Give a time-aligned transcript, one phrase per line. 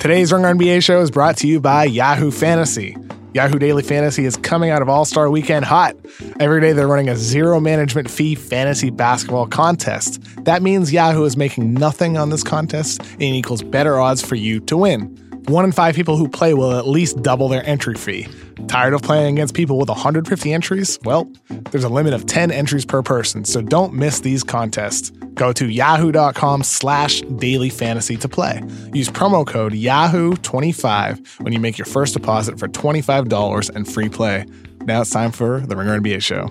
[0.00, 2.96] Today's Ringer NBA show is brought to you by Yahoo Fantasy.
[3.34, 5.94] Yahoo Daily Fantasy is coming out of All Star Weekend hot.
[6.40, 10.22] Every day they're running a zero management fee fantasy basketball contest.
[10.46, 14.60] That means Yahoo is making nothing on this contest and equals better odds for you
[14.60, 15.19] to win.
[15.46, 18.28] One in five people who play will at least double their entry fee.
[18.68, 20.98] Tired of playing against people with 150 entries?
[21.04, 21.30] Well,
[21.70, 25.10] there's a limit of 10 entries per person, so don't miss these contests.
[25.34, 28.62] Go to yahoo.com slash daily fantasy to play.
[28.92, 34.44] Use promo code Yahoo25 when you make your first deposit for $25 and free play.
[34.82, 36.48] Now it's time for the Ringer NBA show.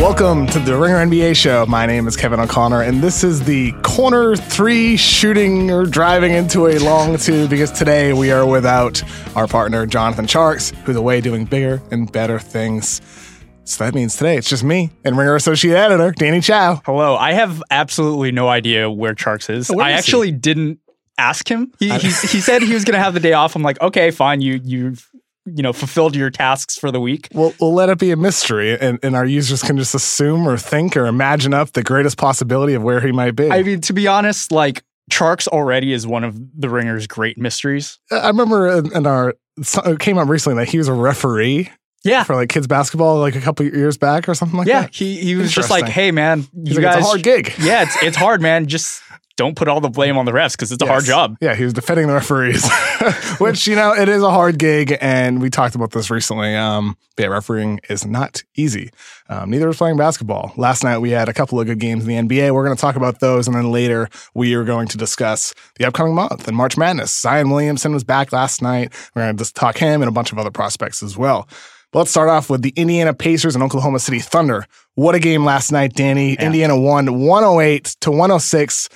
[0.00, 1.66] Welcome to the Ringer NBA show.
[1.66, 6.68] My name is Kevin O'Connor, and this is the corner three shooting or driving into
[6.68, 9.02] a long two because today we are without
[9.36, 13.02] our partner, Jonathan Tjarks, who's away doing bigger and better things.
[13.64, 16.80] So that means today it's just me and Ringer Associate Editor, Danny Chau.
[16.86, 17.16] Hello.
[17.16, 19.68] I have absolutely no idea where Tjarks is.
[19.68, 19.98] Where I is he?
[19.98, 20.78] actually didn't
[21.18, 21.72] ask him.
[21.78, 23.54] He, he, he said he was going to have the day off.
[23.54, 24.40] I'm like, okay, fine.
[24.40, 25.10] You, you've,
[25.46, 27.28] you know, fulfilled your tasks for the week.
[27.32, 30.56] We'll, we'll let it be a mystery, and, and our users can just assume or
[30.56, 33.50] think or imagine up the greatest possibility of where he might be.
[33.50, 37.98] I mean, to be honest, like Tjarks already is one of the Ringer's great mysteries.
[38.12, 39.34] I remember in, in our
[39.84, 41.70] it came up recently that he was a referee
[42.04, 42.22] Yeah.
[42.24, 44.82] for like kids basketball like a couple years back or something like Yeah.
[44.82, 45.00] that.
[45.00, 46.96] Yeah, he, he was just like, hey, man, He's you like, guys.
[46.98, 47.52] it's a hard gig.
[47.60, 48.66] Yeah, it's, it's hard, man.
[48.66, 49.02] Just
[49.40, 51.38] don't put all the blame on the refs because it's a hard job.
[51.40, 52.70] Yeah, he was defending the referees,
[53.38, 56.54] which you know it is a hard gig, and we talked about this recently.
[56.54, 58.90] Um, yeah, refereeing is not easy.
[59.30, 60.52] Um, neither is playing basketball.
[60.58, 62.52] Last night we had a couple of good games in the NBA.
[62.52, 65.86] We're going to talk about those, and then later we are going to discuss the
[65.86, 67.18] upcoming month and March Madness.
[67.18, 68.92] Zion Williamson was back last night.
[69.14, 71.48] We're going to just talk him and a bunch of other prospects as well.
[71.92, 74.66] But let's start off with the Indiana Pacers and Oklahoma City Thunder.
[74.96, 76.34] What a game last night, Danny.
[76.34, 76.44] Yeah.
[76.44, 78.88] Indiana won 108 to 106.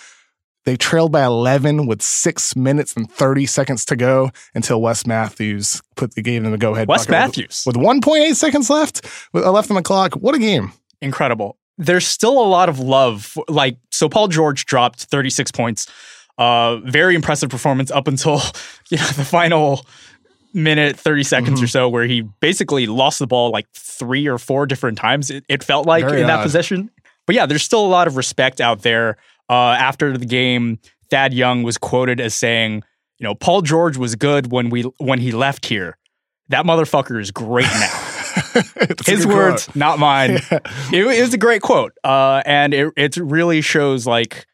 [0.64, 5.82] They trailed by 11 with six minutes and 30 seconds to go until Wes Matthews
[5.94, 6.88] put the gave them the go ahead.
[6.88, 7.64] Wes Matthews.
[7.66, 10.14] with 1.8 seconds left, with uh, left on the clock.
[10.14, 10.72] What a game!
[11.02, 11.58] incredible.
[11.76, 13.24] There's still a lot of love.
[13.26, 15.86] for- Like, so Paul George dropped 36 points.
[16.38, 18.40] Uh, very impressive performance up until
[18.90, 19.84] you know the final
[20.54, 21.64] minute, 30 seconds Mm-hmm.
[21.64, 25.30] or so, where he basically lost the ball like three or four different times.
[25.30, 26.42] It, it felt like Very in that odd.
[26.44, 26.90] possession.
[27.26, 29.16] But yeah, there's still a lot of respect out there.
[29.48, 30.78] Uh, after the game,
[31.10, 32.82] Thad Young was quoted as saying,
[33.18, 35.98] "You know, Paul George was good when we when he left here.
[36.48, 38.00] That motherfucker is great now."
[39.06, 39.76] His words, quote.
[39.76, 40.38] not mine.
[40.92, 44.46] It, it was a great quote, uh, and it it really shows like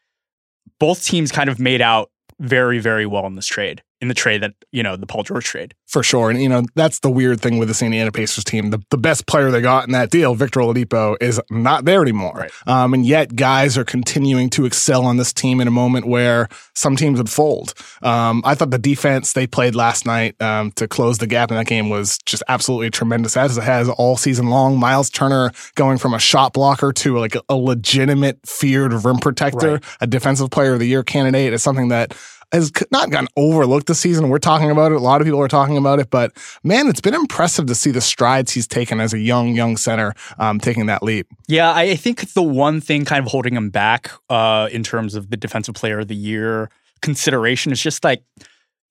[0.79, 2.09] both teams kind of made out
[2.39, 3.83] very very well in this trade.
[4.01, 5.75] In the trade that you know the Paul George trade.
[5.85, 6.31] for sure.
[6.31, 8.71] And you know that's the weird thing with this Indiana Pacers team.
[8.71, 12.33] The, the best player they got in that deal, Victor Oladipo, is not there anymore.
[12.33, 12.51] Right.
[12.65, 16.49] Um, and yet guys are continuing to excel on this team in a moment where
[16.73, 17.73] some teams would fold.
[18.01, 21.57] Um, I thought the defense they played last night um, to close the gap in
[21.57, 24.79] that game was just absolutely tremendous, as it has all season long.
[24.79, 29.73] Miles Turner going from a shot blocker to like a, a legitimate feared rim protector,
[29.73, 29.83] Right.
[30.01, 32.15] a defensive player of the year candidate is something that
[32.51, 34.29] has not gotten overlooked this season.
[34.29, 34.95] We're talking about it.
[34.95, 36.31] A lot of people are talking about it, but
[36.63, 40.13] man, it's been impressive to see the strides he's taken as a young, young center,
[40.37, 41.27] um, taking that leap.
[41.47, 45.29] Yeah, I think the one thing kind of holding him back uh, in terms of
[45.29, 46.69] the defensive player of the year
[47.01, 48.23] consideration is just like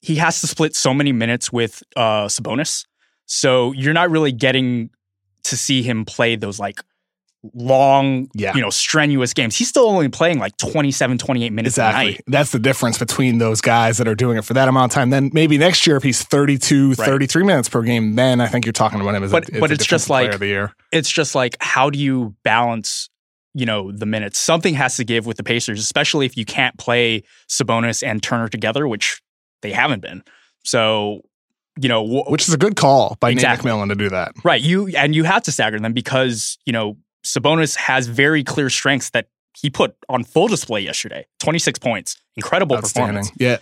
[0.00, 2.86] he has to split so many minutes with uh, Sabonis,
[3.26, 4.90] so you're not really getting
[5.44, 6.82] to see him play those like
[7.54, 8.54] long, Yeah.
[8.54, 9.56] you know, strenuous games.
[9.56, 12.04] He's still only playing like 27, 28 minutes a Exactly.
[12.12, 12.20] night.
[12.26, 15.10] That's the difference between those guys that are doing it for that amount of time.
[15.10, 17.06] Then maybe next year, if he's 32, Right.
[17.06, 19.60] 33 minutes per game, then I think you're talking about him as But- a, as
[19.60, 20.72] but it's just player like- of the year.
[20.92, 23.08] It's just like how do you balance
[23.52, 24.38] you know the minutes?
[24.38, 28.46] Something has to give with the Pacers, especially if you can't play Sabonis and Turner
[28.46, 29.20] together, which
[29.62, 30.22] they haven't been.
[30.64, 31.22] So,
[31.80, 33.68] you know, wh- Which is a good call by Exactly.
[33.68, 34.32] Nate McMillan to do that.
[34.44, 34.60] right?
[34.60, 39.10] You and you have to stagger them because you know Sabonis has very clear strengths
[39.10, 41.26] that he put on full display yesterday.
[41.38, 43.30] Twenty six points, incredible performance.
[43.36, 43.58] Yeah,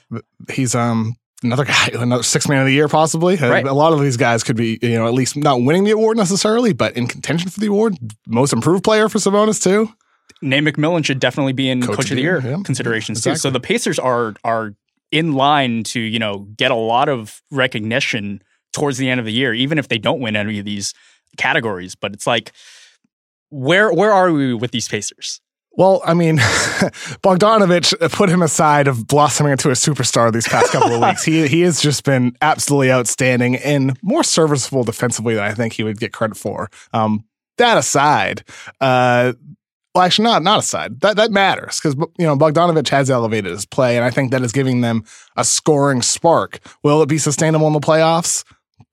[0.50, 3.38] he's um another guy, another six man of the year possibly.
[3.38, 3.66] Uh, Right.
[3.66, 6.16] A lot of these guys could be, you know, at least not winning the award
[6.16, 7.96] necessarily, but in contention for the award.
[8.26, 9.92] Most improved player for Sabonis too.
[10.40, 12.58] Nate McMillan should definitely be in Coach, of the Year, yeah.
[12.64, 13.34] considerations too.
[13.34, 14.74] So the Pacers are are
[15.10, 19.32] in line to you know get a lot of recognition towards the end of the
[19.32, 20.94] year, even if they don't win any of these
[21.36, 21.94] categories.
[21.94, 22.52] But it's like,
[23.50, 25.40] where where are we with these Pacers?
[25.72, 26.38] Well, I mean,
[27.22, 31.22] Bogdanovich put him aside of blossoming into a superstar these past couple of weeks.
[31.22, 35.84] He he has just been absolutely outstanding and more serviceable defensively than I think he
[35.84, 36.68] would get credit for.
[36.92, 37.24] Um,
[37.58, 38.42] that aside,
[38.80, 39.34] uh,
[39.94, 41.00] well, actually, not not aside.
[41.00, 44.42] That that matters because you know Bogdanovich has elevated his play, and I think that
[44.42, 45.04] is giving them
[45.36, 46.60] a scoring spark.
[46.82, 48.44] Will it be sustainable in the playoffs?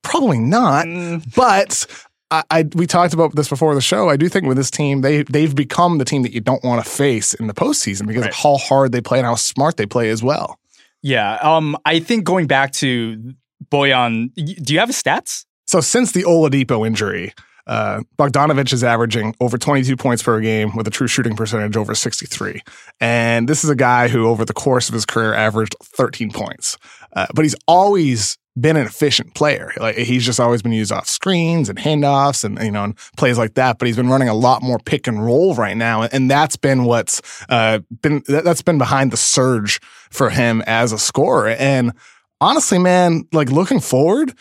[0.04, 0.86] Probably not.
[0.86, 1.36] Mm.
[1.36, 1.88] But
[2.32, 4.10] I, I, we talked about this before the show.
[4.10, 6.84] I do think with this team, they they've become the team that you don't want
[6.84, 8.32] to face in the postseason because right.
[8.32, 10.60] of how hard they play and how smart they play as well.
[11.02, 13.36] Yeah, um, I think going back to
[13.70, 15.46] Bojan, do you have his stats?
[15.68, 17.34] So since the Oladipo injury,
[17.68, 21.96] uh, Bogdanovich is averaging over 22 points per game with a true shooting percentage over
[21.96, 22.62] 63.
[23.00, 26.78] And this is a guy who, over the course of his career, averaged 13 points.
[27.16, 29.72] Uh, but he's always been an efficient player.
[29.78, 33.38] Like he's just always been used off screens and handoffs and you know and plays
[33.38, 33.80] like that.
[33.80, 36.86] But he's been running a lot more pick and roll right now, and that's been
[36.86, 39.80] what's uh, been that's been behind the surge
[40.10, 41.50] for him as a scorer.
[41.50, 41.94] And
[42.42, 44.34] honestly, man, like looking forward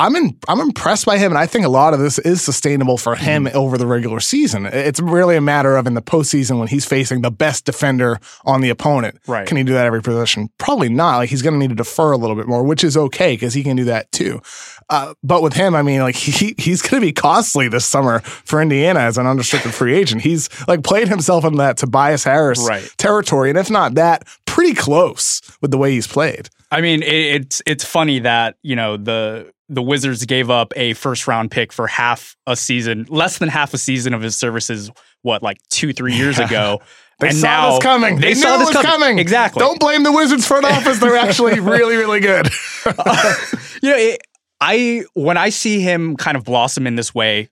[0.00, 2.98] I'm in, I'm impressed by him, and I think a lot of this is sustainable
[2.98, 3.56] for him mm-hmm.
[3.56, 4.66] over the regular season.
[4.66, 8.60] It's really a matter of in the postseason when he's facing the best defender on
[8.60, 9.18] the opponent.
[9.26, 9.46] Right?
[9.46, 10.50] Can he do that every possession?
[10.58, 11.16] Probably not.
[11.16, 13.54] Like he's going to need to defer a little bit more, which is okay because
[13.54, 14.40] he can do that too.
[14.88, 18.20] Uh, but with him, I mean, like he he's going to be costly this summer
[18.20, 20.22] for Indiana as an unrestricted free agent.
[20.22, 22.88] He's like played himself in that Tobias Harris right.
[22.98, 26.50] territory, and if not that, pretty close with the way he's played.
[26.70, 27.08] I mean, it,
[27.42, 31.72] it's it's funny that you know the the Wizards gave up a first round pick
[31.72, 34.90] for half a season, less than half a season of his services.
[35.22, 36.46] What, like two, three years yeah.
[36.46, 36.80] ago?
[37.18, 38.14] They and saw now this coming.
[38.16, 38.86] They, they saw this coming.
[38.86, 39.18] coming.
[39.18, 39.58] Exactly.
[39.60, 41.00] Don't blame the Wizards front office.
[41.00, 42.48] They're actually really, really good.
[42.86, 43.34] uh,
[43.82, 44.20] you know, it,
[44.60, 47.48] I when I see him kind of blossom in this way,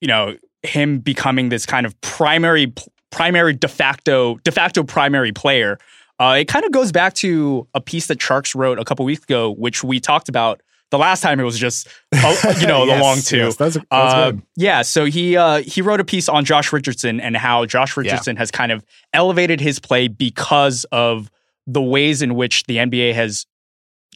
[0.00, 2.72] you know, him becoming this kind of primary,
[3.10, 5.78] primary de facto, de facto primary player.
[6.18, 9.22] Uh, it kind of goes back to a piece that Tjarks wrote a couple weeks
[9.24, 12.96] ago, which we talked about the last time it was just, oh, you know, yes,
[12.96, 13.36] the long two.
[13.38, 14.82] Yes, that's, that's uh, yeah.
[14.82, 18.40] So he uh, he wrote a piece on Josh Richardson and how Josh Richardson yeah.
[18.40, 21.30] has kind of elevated his play because of
[21.66, 23.46] the ways in which the NBA has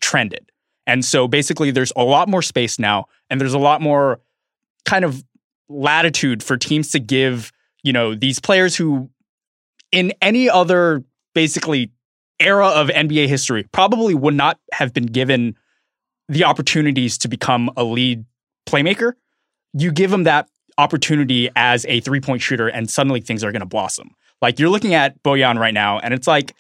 [0.01, 0.51] trended.
[0.87, 4.21] And so basically, there's a lot more space now, and there's a lot more
[4.85, 5.25] kind of
[5.69, 7.53] latitude for teams to give,
[7.83, 9.11] you know, these players who,
[9.93, 11.05] in any other
[11.35, 11.93] basically
[12.39, 15.57] era of NBA history, probably would not have been given
[16.29, 18.25] the opportunities to become a lead
[18.67, 19.15] playmaker,
[19.73, 20.49] you give him that
[20.79, 24.11] opportunity as a three point shooter, and suddenly things are going to blossom.
[24.41, 26.55] Like you're looking at Bojan right now, and it's like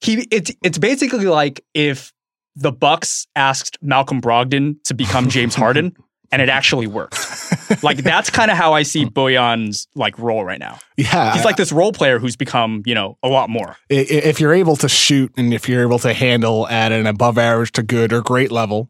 [0.00, 2.12] he it's it's basically like if
[2.56, 5.94] the Bucks asked Malcolm Brogdon to become James Harden,
[6.32, 7.18] and it actually worked.
[7.82, 10.78] like that's kind of how I see Bojan's like role right now.
[10.96, 13.76] Yeah, he's like this role player who's become you know a lot more.
[13.88, 17.72] If you're able to shoot and if you're able to handle at an above average
[17.72, 18.88] to good or great level,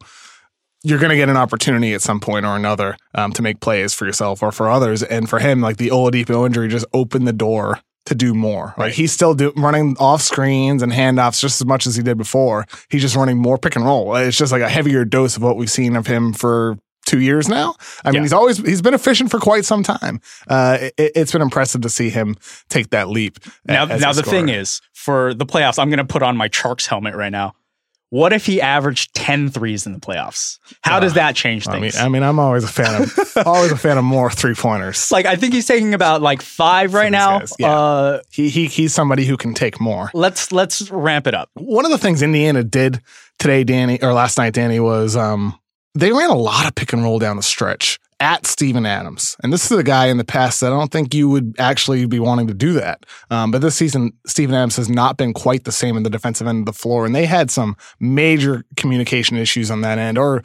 [0.83, 3.95] you're going to get an opportunity at some point or another um, to make plays
[3.95, 5.03] for yourself or for others.
[5.03, 8.75] And for him, like the Oladipo injury just opened the door to do more.
[8.77, 8.87] Right.
[8.87, 12.17] Like he's still do, running off screens and handoffs just as much as he did
[12.17, 12.67] before.
[12.89, 14.17] He's just running more pick and roll.
[14.17, 16.79] It's just like a heavier dose of what we've seen of him for
[17.11, 17.75] two years now.
[18.05, 18.21] I mean, yeah.
[18.23, 20.21] he's always he's been efficient for quite some time.
[20.47, 22.37] Uh, it, has been impressive to see him
[22.69, 23.39] take that leap.
[23.65, 26.87] Now, now the thing is, for the playoffs, I'm going to put on my Tjarks
[26.87, 27.55] helmet right now.
[28.11, 30.59] What if he averaged 10 threes in the playoffs?
[30.83, 31.97] How uh, does that change things?
[31.97, 34.55] I mean, I mean, I'm always a fan of always a fan of more three
[34.55, 35.13] pointers.
[35.13, 37.43] Like I think he's taking about like five right now.
[37.59, 37.71] Yeah.
[37.71, 40.11] Uh, he he he's somebody who can take more.
[40.13, 41.51] Let's let's ramp it up.
[41.55, 43.01] One of the things Indiana did
[43.39, 45.60] today, Danny, or last night, Danny, was um,
[45.95, 49.37] they ran a lot of pick and roll down the stretch at Steven Adams.
[49.43, 52.05] And this is a guy in the past that I don't think you would actually
[52.07, 53.07] be wanting to do that.
[53.31, 56.47] Um, but this season, Steven Adams has not been quite the same in the defensive
[56.47, 57.07] end of the floor.
[57.07, 60.43] And they had some major communication issues on that end, or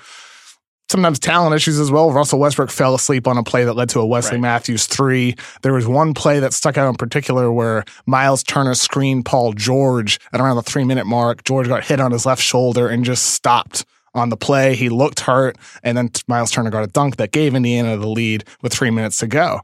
[0.89, 2.11] sometimes talent issues as well.
[2.11, 4.41] Russell Westbrook fell asleep on a play that led to a Wesley right.
[4.41, 5.35] Matthews three.
[5.61, 10.17] There was one play that stuck out in particular where Miles Turner screened Paul George
[10.31, 11.43] at around the three minute mark.
[11.43, 13.83] George got hit on his left shoulder and just stopped
[14.15, 14.75] on the play.
[14.75, 18.45] He looked hurt, and then Miles Turner got a dunk that gave Indiana the lead
[18.61, 19.61] with three minutes to go.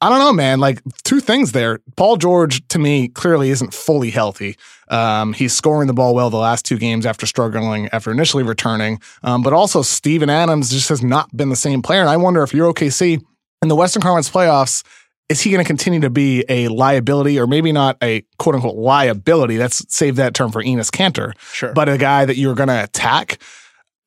[0.00, 0.60] I don't know, man.
[0.60, 1.80] Like two things there.
[1.96, 4.56] Paul George, to me, clearly isn't fully healthy.
[4.88, 9.00] Um, he's scoring the ball well the last two games after struggling after initially returning.
[9.22, 12.00] Um, but also, Steven Adams just has not been the same player.
[12.00, 13.22] And I wonder if you're OKC
[13.62, 14.84] in the Western Conference playoffs,
[15.28, 18.76] is he going to continue to be a liability or maybe not a quote unquote
[18.76, 19.58] liability?
[19.58, 21.32] Let's save that term for Enes Kanter.
[21.40, 21.72] Sure.
[21.72, 23.38] But a guy that you're going to attack.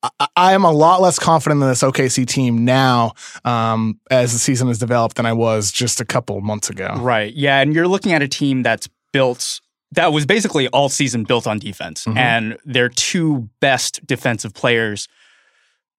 [0.02, 3.12] I, I am a lot less confident in this OKC team now
[3.44, 6.94] um, as the season has developed than I was just a couple months ago.
[6.98, 7.34] Right.
[7.34, 7.60] Yeah.
[7.60, 9.60] And you're looking at a team that's built,
[9.92, 12.06] that was basically all season built on defense.
[12.06, 12.16] Mhm.
[12.16, 15.06] And their two best defensive players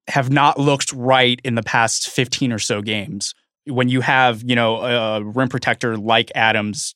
[0.07, 3.35] have not looked right in the past 15 or so games.
[3.65, 6.95] When you have, you know, a rim protector like Adams,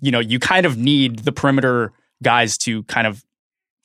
[0.00, 1.92] you know, you kind of need the perimeter
[2.22, 3.24] guys to kind of,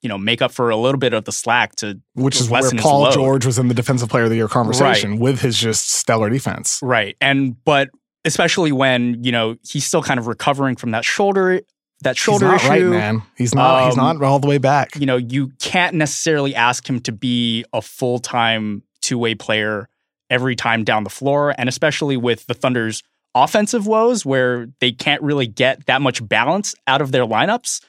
[0.01, 2.69] you know, make up for a little bit of the slack to Which is where
[2.77, 3.11] Paul.
[3.11, 6.79] George was in the Defensive Player of the Year conversation with his just stellar defense.
[6.83, 7.15] Right.
[7.21, 7.89] And but
[8.25, 11.61] especially when, you know, he's still kind of recovering from that shoulder
[12.01, 12.89] that shoulder he's not issue.
[12.91, 13.23] right, man.
[13.37, 13.85] He's not.
[13.85, 14.95] he's Um, not all the way back.
[14.97, 19.87] You know, you can't necessarily ask him to be a full-time two-way player
[20.33, 23.03] every time down the floor and especially with the Thunder's
[23.35, 27.81] offensive woes where they can't really get that much balance out of their lineups.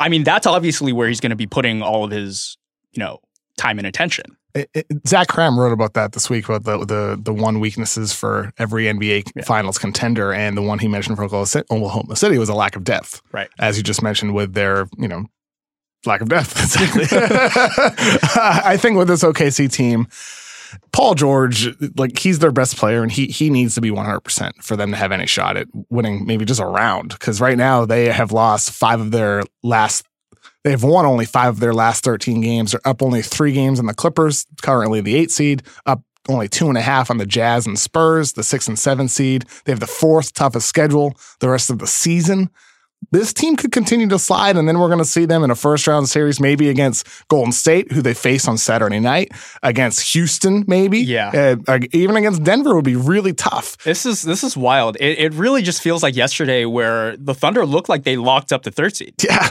[0.00, 2.56] I mean, that's obviously where he's going to be putting all of his,
[2.92, 3.18] you know,
[3.56, 4.36] time and attention.
[4.54, 8.12] It- it- Zach Kram wrote about that this week about the the the one weaknesses
[8.12, 9.42] for every NBA Yeah.
[9.44, 13.20] Finals contender, and the one he mentioned for Oklahoma City- was a lack of depth.
[13.32, 13.48] Right.
[13.58, 15.26] as you just mentioned with their you know
[16.06, 16.56] lack of depth.
[16.62, 17.06] Exactly.
[18.70, 20.06] I think with this OKC team,
[20.92, 24.20] Paul George, like he's their best player, and he he needs to be one hundred
[24.20, 27.10] percent for them to have any shot at winning, maybe just a round.
[27.10, 30.04] Because right now they have lost five of their last.
[30.64, 32.72] They have won only five of their last 13 games.
[32.72, 36.68] They're up only three games on the Clippers, currently the eight seed, up only two
[36.68, 39.44] and a half on the Jazz and Spurs, the six and seven seed.
[39.64, 42.50] They have the fourth toughest schedule the rest of the season.
[43.10, 45.54] This team could continue to slide, and then we're going to see them in a
[45.54, 50.64] first round series, maybe against Golden State, who they face on Saturday night, against Houston,
[50.66, 50.98] maybe.
[50.98, 51.56] Yeah.
[51.66, 53.78] Uh, even against Denver would be really tough.
[53.78, 54.96] This is this is wild.
[55.00, 58.62] It, it really just feels like yesterday where the Thunder looked like they locked up
[58.64, 59.14] the third seed.
[59.24, 59.50] Yeah.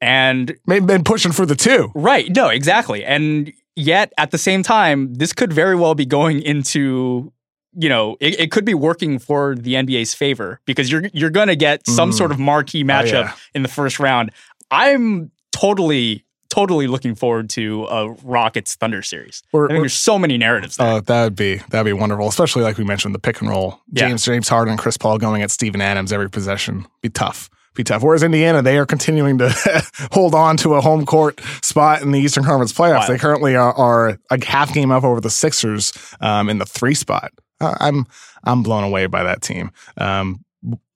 [0.00, 1.90] And Maybe been pushing for the two.
[1.94, 3.04] right, no, exactly.
[3.04, 7.32] And yet at the same time, this could very well be going into
[7.78, 11.48] you know, it, it could be working for the NBA's favor because you're you're going
[11.48, 12.14] to get some Mm.
[12.14, 13.32] sort of marquee matchup yeah.
[13.54, 14.30] in the first round.
[14.70, 19.42] I'm totally totally looking forward to a Rockets Thunder series.
[19.52, 20.86] Or- I think there's so many narratives there.
[20.94, 23.80] Oh, that would be that'd be wonderful, especially like we mentioned the pick and roll.
[23.92, 24.08] Yeah.
[24.08, 26.86] James James Harden and Chris Paul going at Steven Adams every possession.
[27.02, 27.50] Be tough.
[27.74, 28.02] Be tough.
[28.02, 29.50] Whereas Indiana, they are continuing to
[30.12, 33.00] hold on to a home court spot in the Eastern Conference playoffs.
[33.00, 33.06] Wow.
[33.08, 36.94] They currently are, are a half game up over the Sixers um, in the three
[36.94, 37.32] spot.
[37.60, 38.06] I'm
[38.44, 39.70] I'm blown away by that team.
[39.96, 40.44] Um,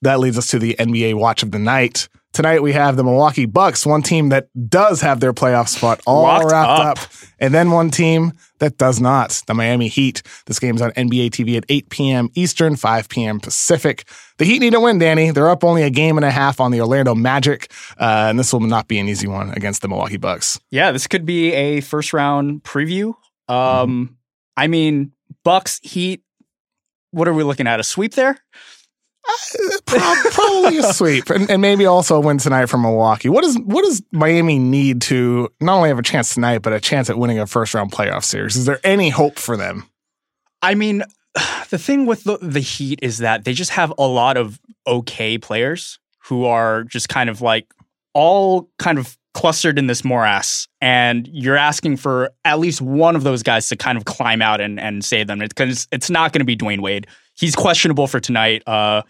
[0.03, 2.09] that leads us to the NBA watch of the night.
[2.33, 6.23] Tonight we have the Milwaukee Bucks, one team that does have their playoff spot all
[6.23, 6.99] Locked wrapped up.
[6.99, 7.11] up.
[7.41, 10.23] and then one team that does not, the Miami Heat.
[10.47, 12.29] This game's on NBA TV at 8 p.m.
[12.35, 13.41] Eastern, 5 p.m.
[13.41, 14.05] Pacific.
[14.39, 15.33] The Heat need to win, Danny.
[15.33, 18.53] They're up only a game and a half on the Orlando Magic, uh, and this
[18.53, 20.61] will not be an easy one against the Milwaukee Bucks.
[20.71, 23.09] Yeah, this could be a first round preview.
[23.49, 24.15] Um, Mm-hmm.
[24.57, 25.13] I mean,
[25.43, 26.23] Bucks Heat.
[27.13, 27.81] What are we looking at?
[27.81, 28.39] A sweep there?
[29.29, 33.29] Uh, prob- Probably a sweep, and, and maybe also a win tonight from Milwaukee.
[33.29, 36.81] What does what does Miami need to not only have a chance tonight, but a
[36.81, 38.57] chance at winning a first round playoff series?
[38.57, 39.85] Is there any hope for them?
[40.63, 41.03] I mean,
[41.69, 45.37] the thing with the, the Heat is that they just have a lot of okay
[45.39, 47.73] players who are just kind of like
[48.15, 53.23] all kind of clustered in this morass, and you're asking for at least one of
[53.23, 55.39] those guys to kind of climb out and, and save them.
[55.39, 57.07] Because it's not going to be Dwyane Wade.
[57.35, 58.63] He's questionable for tonight.
[58.67, 59.03] Uh,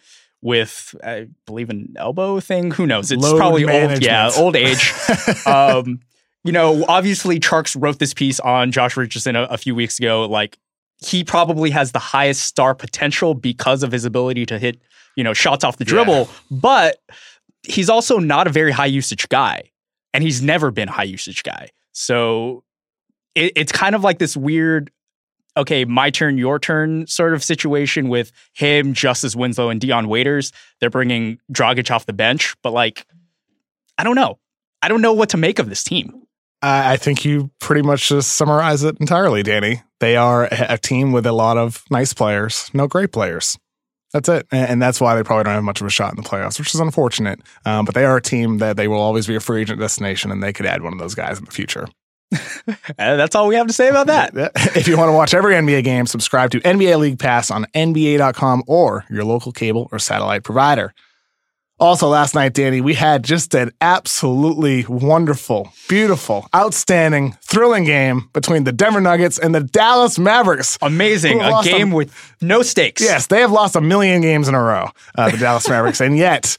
[0.43, 2.71] with I believe an elbow thing.
[2.71, 3.11] Who knows?
[3.13, 4.03] It's Load probably old.
[4.03, 4.93] Yeah, old age.
[5.47, 6.01] um,
[6.45, 10.25] you know, obviously, Tjarks wrote this piece on Josh Richardson a, a few weeks ago.
[10.25, 10.59] Like,
[10.97, 14.81] he probably has the highest star potential because of his ability to hit,
[15.17, 15.91] you know, shots off the Yeah.
[15.91, 16.31] dribble.
[16.51, 16.97] But
[17.63, 19.65] he's also not a very high usage guy,
[20.13, 21.71] and he's never been high usage guy.
[21.93, 22.65] So
[23.35, 24.91] it, it's kind of like this weird.
[25.57, 30.53] Okay, my turn, your turn sort of situation with him, Justice Winslow, and Dion Waiters.
[30.79, 33.05] They're bringing Dragic off the bench, but like,
[33.99, 34.39] I don't know.
[34.81, 36.23] I don't know what to make of this team.
[36.63, 39.83] I think you pretty much just summarize it entirely, Danny.
[39.99, 43.59] They are a team with a lot of nice players, no great players.
[44.13, 44.47] That's it.
[44.51, 46.75] And that's why they probably don't have much of a shot in the playoffs, which
[46.75, 47.41] is unfortunate.
[47.65, 50.31] Um, but they are a team that they will always be a free agent destination,
[50.31, 51.87] and they could add one of those guys in the future.
[52.97, 54.33] That's all we have to say about that.
[54.77, 58.65] If you want to watch every NBA game, subscribe to NBA League Pass on NBA.com
[58.67, 60.95] or your local cable or satellite provider.
[61.81, 68.65] Also, last night, Danny, we had just an absolutely wonderful, beautiful, outstanding, thrilling game between
[68.65, 70.77] the Denver Nuggets and the Dallas Mavericks.
[70.83, 71.41] Amazing.
[71.41, 73.01] A game a- with no stakes.
[73.03, 76.01] Yes, they have lost a million games in a row, uh, the Dallas Mavericks.
[76.11, 76.57] And yet,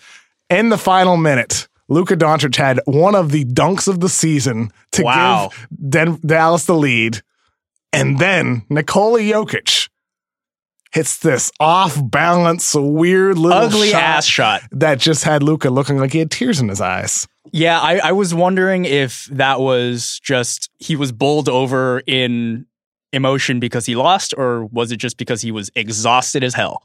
[0.49, 5.03] in the final minute, Luka Doncic had one of the dunks of the season to
[5.03, 5.49] Wow.
[5.51, 7.21] give Den- Dallas the lead.
[7.93, 9.89] And then Nikola Jokic
[10.91, 14.61] hits this off balance, weird little Ugly ass shot.
[14.71, 17.27] that just had Luka looking like he had tears in his eyes.
[17.51, 22.65] Yeah, I, I was wondering if that was just he was bowled over in
[23.13, 26.83] emotion because he lost, or was it just because he was exhausted as hell?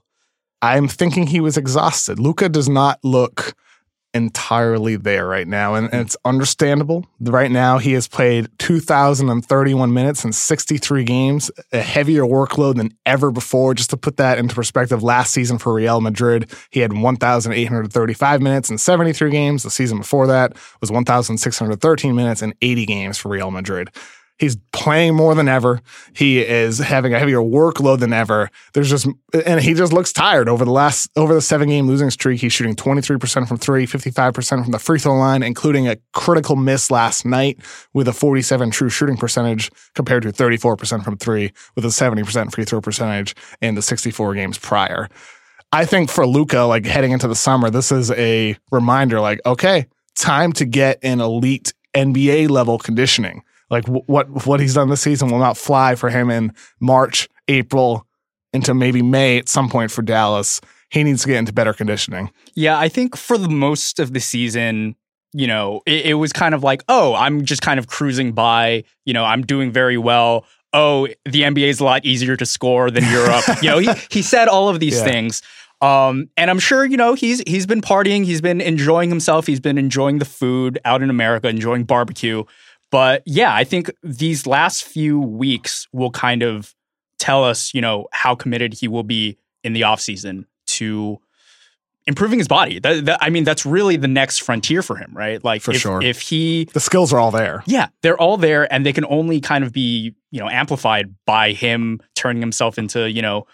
[0.62, 2.18] I'm thinking he was exhausted.
[2.18, 3.54] Luka does not look
[4.16, 7.06] entirely there right now, and, and it's understandable.
[7.20, 13.30] Right now, he has played 2,031 minutes in 63 games, a heavier workload than ever
[13.30, 13.74] before.
[13.74, 18.70] Just to put that into perspective, last season for Real Madrid, he had 1,835 minutes
[18.70, 19.62] in 73 games.
[19.62, 23.90] The season before that was 1,613 minutes in 80 games for Real Madrid.
[24.38, 25.80] He's playing more than ever.
[26.14, 28.50] He is having a heavier workload than ever.
[28.74, 29.08] There's just,
[29.46, 32.42] and he just looks tired over the last, over the seven game losing streak.
[32.42, 36.90] He's shooting 23% from three, 55% from the free throw line, including a critical miss
[36.90, 37.58] last night
[37.94, 42.64] with a 47 true shooting percentage compared to 34% from three with a 70% free
[42.64, 45.08] throw percentage in the 64 games prior.
[45.72, 49.86] I think for Luka, like heading into the summer, this is a reminder like, okay,
[50.14, 53.42] time to get an elite NBA level conditioning.
[53.70, 57.28] Like w- what what he's done this season will not fly for him in March,
[57.48, 58.06] April,
[58.52, 60.60] into maybe May at some point for Dallas.
[60.90, 62.30] He needs to get into better conditioning.
[62.54, 64.94] Yeah, I think for the most of the season,
[65.32, 68.84] you know, it, it was kind of like, oh, I'm just kind of cruising by.
[69.04, 70.44] You know, I'm doing very well.
[70.72, 73.44] Oh, the NBA is a lot easier to score than Europe.
[73.62, 75.04] you know, he he said all of these Yeah.
[75.04, 75.42] things.
[75.82, 79.60] Um, and I'm sure you know he's he's been partying, he's been enjoying himself, he's
[79.60, 82.44] been enjoying the food out in America, enjoying barbecue.
[82.90, 86.74] But yeah, I think these last few weeks will kind of
[87.18, 91.18] tell us, you know, how committed he will be in the offseason to
[92.06, 92.78] improving his body.
[92.78, 95.42] That, that- I mean, that's really the next frontier for him, right?
[95.42, 96.00] Like, For if, sure.
[96.02, 97.64] if he, The skills are all there.
[97.66, 101.52] yeah, they're all there, and they can only kind of be, you know, amplified by
[101.52, 103.46] him turning himself into, you know.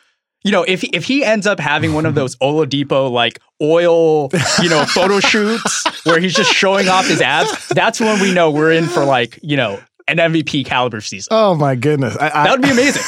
[0.45, 4.29] You know, if if he ends up having one of those Oladipo like oil,
[4.63, 8.51] you know, photo shoots where he's just showing off his abs, that's when we know
[8.51, 11.29] we're in for like, you know, an MVP caliber season.
[11.31, 12.17] Oh my goodness.
[12.19, 13.03] I, I, That would be amazing.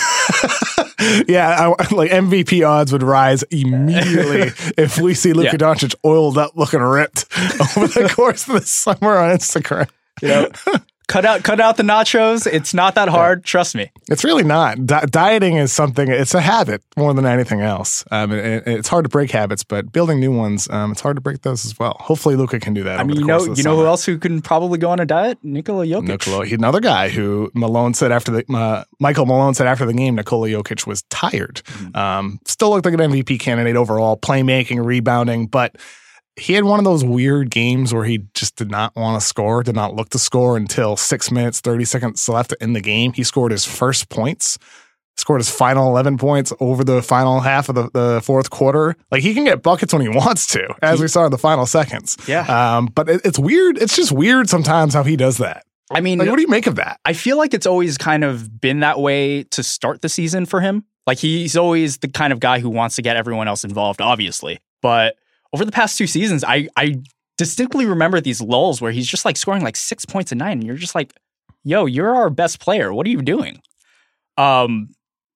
[1.28, 5.56] yeah, I, like MVP odds would rise immediately if we see Luka Yeah.
[5.56, 7.26] Doncic oiled up, looking ripped
[7.76, 9.88] over the course of the summer on Instagram.
[10.22, 10.50] You know,
[11.06, 12.46] cut out cut out the nachos.
[12.46, 13.44] It's not that hard.
[13.44, 13.90] Trust me.
[14.08, 14.84] It's really not.
[14.86, 16.08] Di- dieting is something.
[16.10, 18.04] It's a habit more than anything else.
[18.10, 21.20] Um, and it's hard to break habits, but building new ones, um, it's hard to
[21.20, 21.96] break those as well.
[22.00, 23.00] Hopefully, Luka can do that.
[23.00, 25.38] I mean, you know, you know who else who can probably go on a diet?
[25.42, 26.08] Nikola Jokic.
[26.08, 29.94] Nikola, he's another guy who Malone said after the uh, Michael Malone said after the
[29.94, 31.62] game, Nikola Jokic was tired.
[31.64, 31.96] Mm-hmm.
[31.96, 35.76] Um, still looked like an MVP candidate overall, playmaking, rebounding, but
[36.36, 39.62] he had one of those weird games where he just did not want to score,
[39.62, 43.12] did not look to score until six minutes, 30 seconds left in the game.
[43.12, 44.58] He scored his first points,
[45.16, 48.96] scored his final 11 points over the final half of the, the fourth quarter.
[49.12, 51.66] Like he can get buckets when he wants to, as we saw in the final
[51.66, 52.16] seconds.
[52.26, 52.42] Yeah.
[52.76, 53.78] Um, but it, it's weird.
[53.78, 55.64] It's just weird sometimes how he does that.
[55.90, 56.98] I mean, Like, what do you make of that?
[57.04, 60.60] I feel like it's always kind of been that way to start the season for
[60.60, 60.84] him.
[61.06, 64.60] Like he's always the kind of guy who wants to get everyone else involved, obviously.
[64.80, 65.16] But
[65.54, 67.00] over the past two seasons, I I
[67.38, 70.64] distinctly remember these lulls where he's just like scoring like six points a night, and
[70.64, 71.14] you're just like,
[71.62, 72.92] "Yo, you're our best player.
[72.92, 73.60] What are you doing?"
[74.36, 74.88] Um,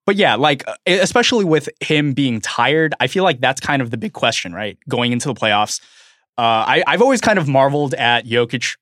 [0.07, 3.96] but yeah, like especially with him being tired, I feel like that's kind of the
[3.96, 4.76] big question, right?
[4.88, 5.81] Going into the playoffs,
[6.37, 8.76] uh, I I've always kind of marveled at Jokic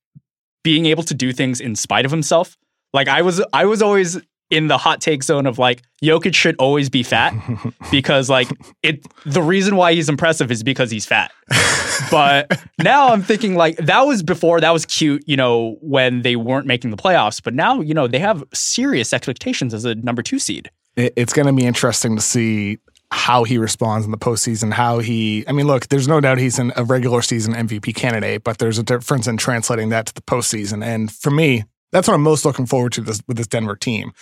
[0.64, 2.56] being able to do things in spite of himself.
[2.94, 4.18] Like I was I was always
[4.50, 7.34] in the hot take zone of like Jokic should always be fat
[7.90, 8.48] because like
[8.82, 11.32] it the reason why he's impressive is because he's fat.
[12.10, 16.36] But now I'm thinking like that was before that was cute, you know, when they
[16.36, 20.22] weren't making the playoffs, but now, you know, they have serious expectations as a number
[20.22, 20.70] 2 seed.
[20.96, 22.78] it, it's going to be interesting to see
[23.10, 24.72] how he responds in the postseason.
[24.72, 28.44] How he, I mean, look, there's no doubt he's an, a regular season MVP candidate,
[28.44, 30.84] but there's a difference in translating that to the postseason.
[30.84, 34.12] And for me, that's what I'm most looking forward to this, with this Denver team.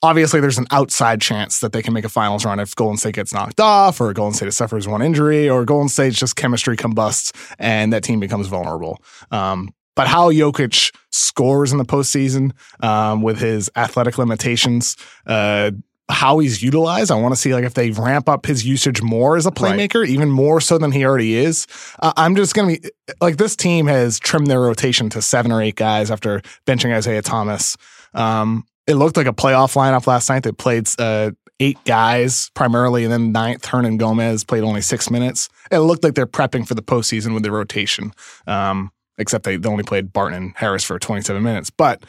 [0.00, 3.16] Obviously, there's an outside chance that they can make a finals run if Golden State
[3.16, 7.32] gets knocked off, or Golden State suffers one injury, or Golden State's just chemistry combusts
[7.58, 9.02] and that team becomes vulnerable.
[9.32, 12.52] Um, but how Jokic scores in the postseason
[12.84, 15.72] um, with his athletic limitations, uh,
[16.10, 17.10] how he's utilized.
[17.10, 19.78] I want to see like if they ramp up his usage more as a Right.
[19.78, 21.66] playmaker, even more so than he already is.
[22.00, 22.80] Uh, I'm just gonna be
[23.20, 27.22] like this team has trimmed their rotation to seven or eight guys after benching Isaiah
[27.22, 27.76] Thomas.
[28.14, 30.44] Um, it looked like a playoff lineup last night.
[30.44, 35.50] They played uh, eight guys primarily, and then ninth Hernangomez played only six minutes.
[35.70, 38.12] It looked like they're prepping for the postseason with their rotation.
[38.46, 41.68] Um, except they only played Barton and Harris for 27 minutes.
[41.70, 42.02] But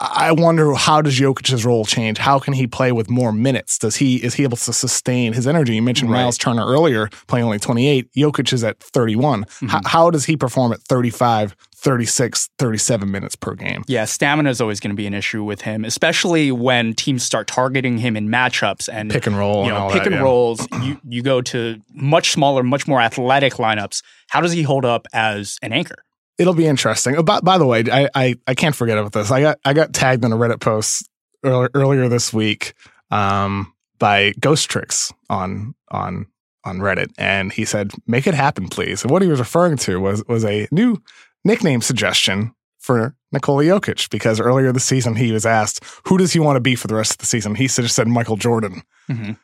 [0.00, 2.18] I wonder how does Jokic's role change?
[2.18, 3.78] How can he play with more minutes?
[3.78, 5.76] Does he is he able to sustain his energy?
[5.76, 6.22] You mentioned Right.
[6.22, 8.12] Miles Turner earlier, playing only 28.
[8.12, 9.44] Jokic is at 31.
[9.44, 9.66] Mm-hmm.
[9.68, 13.84] How, how does he perform at 35, 36, 37 minutes per game?
[13.86, 17.46] Yeah, stamina is always going to be an issue with him, especially when teams start
[17.46, 20.16] targeting him in matchups and Pick and roll you and know all pick that, and
[20.16, 20.22] yeah.
[20.22, 20.66] rolls.
[20.82, 24.02] You you go to much smaller, much more athletic lineups.
[24.28, 26.04] How does he hold up as an anchor?
[26.38, 27.22] It'll be interesting.
[27.24, 29.30] By, by the way, I, I I can't forget about this.
[29.30, 31.08] I got I got tagged in a Reddit post
[31.44, 32.74] earlier, earlier this week
[33.10, 36.26] um, by Ghost Tricks on on
[36.64, 40.00] on Reddit, and he said, "Make it happen, please." And what he was referring to
[40.00, 41.00] was was a new
[41.44, 46.40] nickname suggestion for Nikola Jokic because earlier this season he was asked, "Who does he
[46.40, 48.82] want to be for the rest of the season?" He just said Michael Jordan.
[49.08, 49.38] Mhm.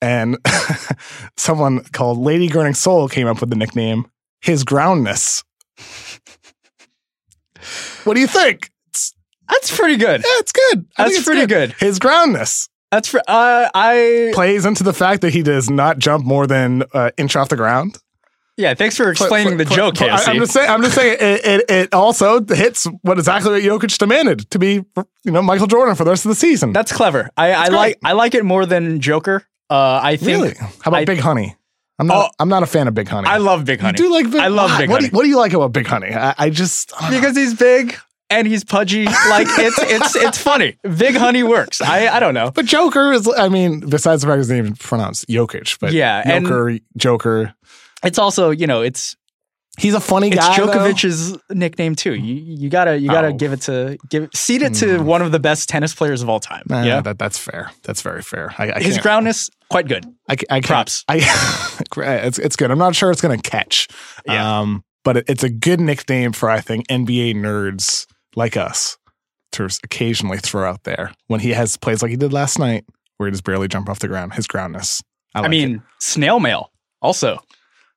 [0.00, 0.38] And
[1.36, 4.06] someone called Lady Gurning Soul came up with the nickname
[4.40, 5.44] His Groundness.
[8.04, 8.70] What do you think?
[8.88, 9.14] It's,
[9.48, 10.20] That's pretty good.
[10.20, 10.86] yeah, it's good.
[10.96, 11.72] I That's think it's pretty good.
[11.78, 16.24] His groundness That's for uh, I plays into the fact that he does not jump
[16.24, 17.98] more than uh, inch off the ground.
[18.56, 18.74] yeah.
[18.74, 20.30] Thanks for explaining the joke, I- Casey.
[20.30, 20.70] I'm just saying.
[20.70, 21.18] I'm just saying.
[21.20, 24.84] It, it, it also hits what exactly what Jokic demanded to be,
[25.24, 26.72] you know, Michael Jordan for the rest of the season.
[26.72, 27.28] That's clever.
[27.36, 29.44] I, I like I like it more than Joker.
[29.68, 30.54] Uh, I think really.
[30.58, 31.56] How about I- Big Honey?
[31.98, 32.26] I'm not.
[32.26, 32.34] Oh.
[32.38, 33.28] I'm not a fan of Big Honey.
[33.28, 33.96] I love Big Honey.
[34.00, 34.78] You do like Big I love why?
[34.78, 35.10] Big what Do Honey.
[35.12, 36.14] you, what do you like about Big Honey?
[36.14, 37.18] I, I just I don't know.
[37.20, 37.96] because he's big
[38.30, 39.04] and he's pudgy.
[39.06, 40.76] Like it's it's it's funny.
[40.82, 41.80] Big Honey works.
[41.82, 42.50] I I don't know.
[42.52, 43.28] But Joker is.
[43.36, 46.78] I mean, besides the fact his name is even pronounced Jokic, but Yeah, and- Joker,
[46.96, 47.54] Joker.
[48.04, 49.16] It's also you know it's
[49.78, 50.56] He's a funny it's guy.
[50.58, 50.66] though.
[50.66, 52.14] Djokovic's nickname too.
[52.14, 53.32] You you gotta you gotta Oh.
[53.32, 56.40] give it to give it, it to one of the best tennis players of all
[56.40, 56.64] time.
[56.68, 57.70] Nah, yeah, that, that's fair.
[57.84, 58.52] That's very fair.
[58.58, 60.04] I, I his can't- groundness quite good.
[60.28, 61.04] I, I can't- props.
[61.08, 61.18] I,
[61.96, 62.70] it's it's good.
[62.70, 63.88] I'm not sure it's going to catch.
[64.26, 64.60] Yeah.
[64.60, 68.96] Um, but it, it's a good nickname for I think NBA nerds like us
[69.52, 72.84] to occasionally throw out there when he has plays like he did last night,
[73.16, 74.34] where he just barely jump off the ground.
[74.34, 75.02] His groundness.
[75.34, 75.80] I, I, mean, it.
[76.00, 77.38] snail mail also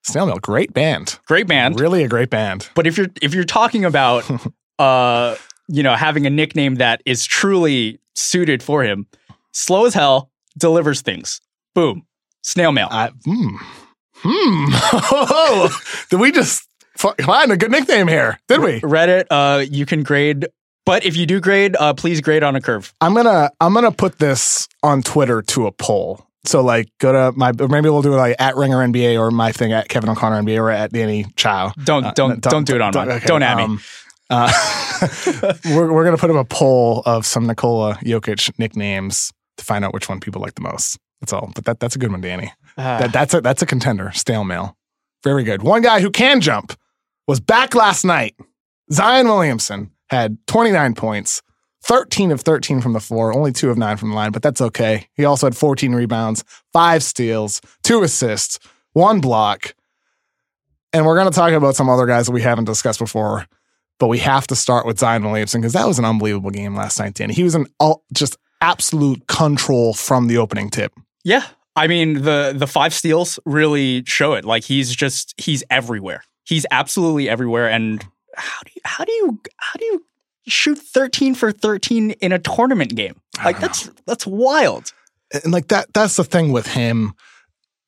[0.03, 1.79] Snail Mail, great band, great band.
[1.79, 2.69] really a great band.
[2.73, 4.29] But if you're if you're talking about
[4.79, 5.35] uh
[5.67, 9.07] you know having a nickname that is truly suited for him,
[9.51, 11.41] slow as hell delivers things.
[11.75, 12.05] Boom,
[12.41, 12.87] snail mail.
[12.91, 13.55] I, hmm.
[14.23, 15.67] Hmm.
[16.09, 18.39] did we just find a good nickname here?
[18.47, 18.79] Did we?
[18.81, 20.47] Reddit, uh, you can grade,
[20.85, 22.93] but if you do grade, uh, please grade on a curve.
[23.01, 26.27] I'm gonna I'm gonna put this on Twitter to a poll.
[26.45, 29.29] So like go to my or maybe we'll do it like at Ringer NBA or
[29.31, 31.71] my thing at Kevin O'Connor NBA or at Danny Chau.
[31.83, 33.11] Don't Uh, don't don't, do it on mine.
[33.11, 33.63] okay, Don't at me.
[33.63, 33.79] um,
[34.29, 34.51] Uh,
[35.65, 39.93] we're we're gonna put up a poll of some Nikola Jokic nicknames to find out
[39.93, 40.97] which one people like the most.
[41.19, 41.51] That's all.
[41.53, 42.51] But that that's a good one, Danny.
[42.77, 44.11] Ah, That that's a that's a contender.
[44.13, 44.75] Stale mail.
[45.23, 45.61] Very good.
[45.61, 46.73] One guy who can jump
[47.27, 48.35] was back last night.
[48.91, 51.41] Zion Williamson had 29 points,
[51.83, 54.61] 13 of 13 from the floor, only two of nine from the line, but that's
[54.61, 55.07] okay.
[55.15, 58.59] He also had 14 rebounds, five steals, two assists,
[58.93, 59.73] one block.
[60.93, 63.47] And we're going to talk about some other guys that we haven't discussed before,
[63.99, 66.99] but we have to start with Zion Williamson because that was an unbelievable game last
[66.99, 67.33] night, Danny.
[67.33, 70.93] He was in all, just absolute control from the opening tip.
[71.23, 71.47] yeah.
[71.73, 74.43] I mean the the five steals really show it.
[74.43, 76.21] Like he's just he's everywhere.
[76.43, 77.69] He's absolutely everywhere.
[77.69, 78.03] And
[78.35, 80.05] how do you how do you how do you
[80.51, 83.19] shoot thirteen for thirteen in a tournament game?
[83.43, 84.91] Like that's that's wild.
[85.43, 87.13] and like that that's the thing with him.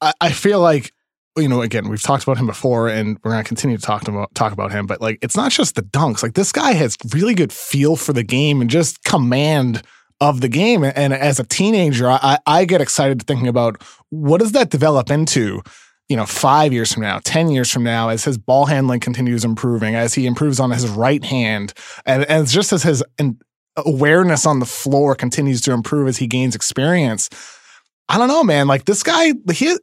[0.01, 0.91] I, I feel like
[1.37, 4.07] you know again we've talked about him before and we're going to continue to talk
[4.07, 6.23] about talk about him but like it's not just the dunks.
[6.23, 9.83] Like this guy has really good feel for the game and just command
[10.21, 10.83] of the game.
[10.83, 15.61] And as a teenager i i get excited thinking about what does that develop into
[16.09, 19.45] you know, five years from now, 10 years from now, as his ball handling continues
[19.45, 21.73] improving, as he improves on his right hand,
[22.05, 23.03] and, and just as his
[23.77, 27.29] awareness on the floor continues to improve as he gains experience.
[28.09, 28.67] I don't know, man.
[28.67, 29.77] Like this guy, he,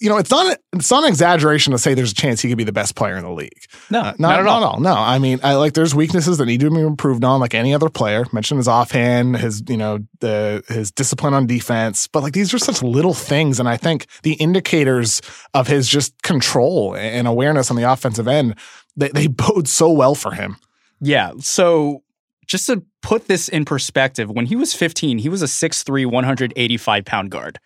[0.00, 2.58] you know, it's not it's not an exaggeration to say there's a chance he could
[2.58, 3.64] be the best player in the league.
[3.90, 4.80] No, Uh, not at all.
[4.80, 4.98] No, no.
[4.98, 7.90] I mean, I like there's weaknesses that need to be improved on, like any other
[7.90, 8.24] player.
[8.32, 12.58] Mentioned his offhand, his you know the his discipline on defense, but like these are
[12.58, 15.20] such little things, and I think the indicators
[15.54, 18.56] of his just control and awareness on the offensive end
[18.96, 20.56] they, they bode so well for him.
[21.00, 21.32] Yeah.
[21.38, 22.02] So
[22.46, 27.04] just to put this in perspective, when he was 15, he was a 6'3, 185
[27.04, 27.58] pound guard.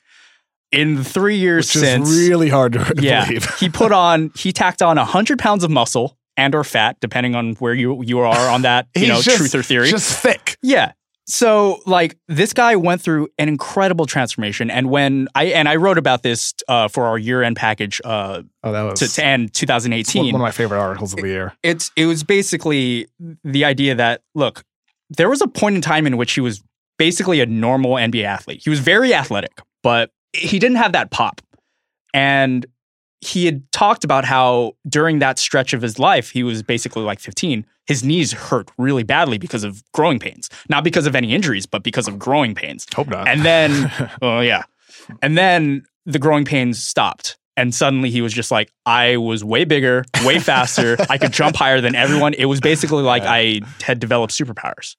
[0.75, 3.49] In the three years Which since, is really hard to yeah, believe.
[3.57, 7.55] he put on, he tacked on 100 pounds of muscle and or fat, depending on
[7.57, 9.89] where you you are on that, you know, just- truth or theory.
[9.91, 10.57] Just thick.
[10.63, 10.93] yeah.
[11.27, 15.97] So like this guy went through an incredible transformation, and when I and I wrote
[15.97, 19.55] about this uh, for our year end package uh, Oh, that was to, to end
[19.55, 20.27] 2018.
[20.27, 21.55] one of my favorite articles of the year.
[21.63, 23.07] it's it was basically
[23.43, 24.65] the idea that look,
[25.09, 26.63] there was a point in time in which he was
[26.99, 28.61] basically a normal NBA athlete.
[28.63, 31.41] He was very athletic, but he didn't have that pop.
[32.13, 32.67] And
[33.21, 37.21] he had talked about how during that stretch of his life, he was basically like
[37.21, 40.51] 15, his knees hurt really badly because of growing pains.
[40.69, 42.87] Not because of any injuries, but because of growing pains.
[42.95, 43.27] Hope not.
[43.29, 43.91] And then,
[44.23, 44.65] oh yeah.
[45.23, 47.39] And then the growing pains stopped.
[47.57, 50.97] And suddenly he was just like, I was way bigger, way faster.
[51.09, 52.35] I could jump higher than everyone.
[52.35, 54.97] It was basically like I had developed superpowers.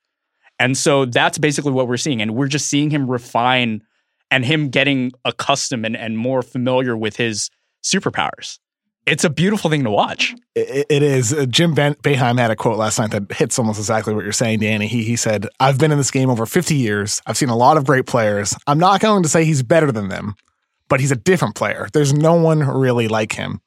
[0.58, 2.22] And so that's basically what we're seeing.
[2.22, 3.82] And we're just seeing him refine
[4.32, 7.50] and him getting accustomed and, and more familiar with his
[7.84, 8.60] superpowers.
[9.06, 10.34] It's a beautiful thing to watch.
[10.56, 11.32] It, it is.
[11.32, 14.34] Uh, Jim ben- Boeheim had a quote last night that hits almost exactly what you're
[14.34, 14.88] saying, Danny.
[14.88, 17.22] He, he said, I've been in this game over 50 years.
[17.28, 18.56] I've seen a lot of great players.
[18.66, 20.34] I'm not going to say he's better than them,
[20.90, 21.88] but he's a different player.
[21.94, 23.62] There's no one really like him.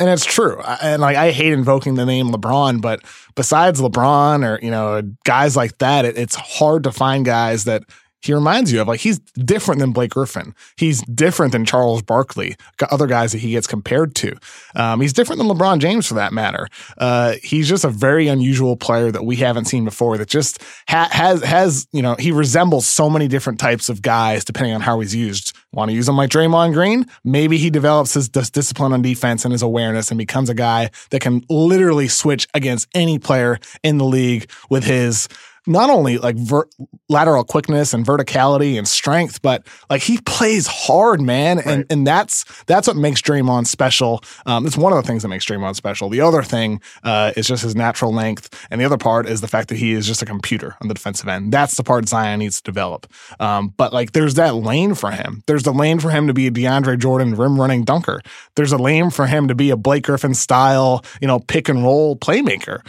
[0.00, 0.60] And it's true.
[0.60, 2.98] I- And like I hate invoking the name LeBron, but
[3.36, 7.84] besides LeBron or, you know, guys like that, it, it's hard to find guys that
[8.24, 8.88] he reminds you of.
[8.88, 10.54] Like he's different than Blake Griffin.
[10.76, 12.56] He's different than Charles Barkley,
[12.90, 14.36] other guys that he gets compared to.
[14.74, 16.68] Um, he's different than LeBron James for that matter.
[16.96, 20.16] Uh, he's just a very unusual player that we haven't seen before.
[20.16, 24.44] That just ha- has has you know he resembles so many different types of guys
[24.44, 25.54] depending on how he's used.
[25.72, 27.06] Want to use him like Draymond Green?
[27.24, 30.90] Maybe he develops his dis- discipline on defense and his awareness and becomes a guy
[31.10, 35.28] that can literally switch against any player in the league with his
[35.66, 36.68] not only like ver-
[37.08, 42.44] lateral quickness and verticality and strength, but like he plays hard, man, and and that's
[42.64, 44.22] that's what makes Draymond special.
[44.46, 46.08] Um, it's one of the things that makes Draymond special.
[46.08, 49.48] The other thing uh, is just his natural length, and the other part is the
[49.48, 51.52] fact that he is just a computer on the defensive end.
[51.52, 53.06] That's the part Zion needs to develop.
[53.40, 55.42] Um, but like, there's that lane for him.
[55.46, 58.20] There's the lane for him to be a DeAndre Jordan rim running dunker.
[58.56, 61.82] There's a lane for him to be a Blake Griffin style, you know, pick and
[61.82, 62.84] roll playmaker.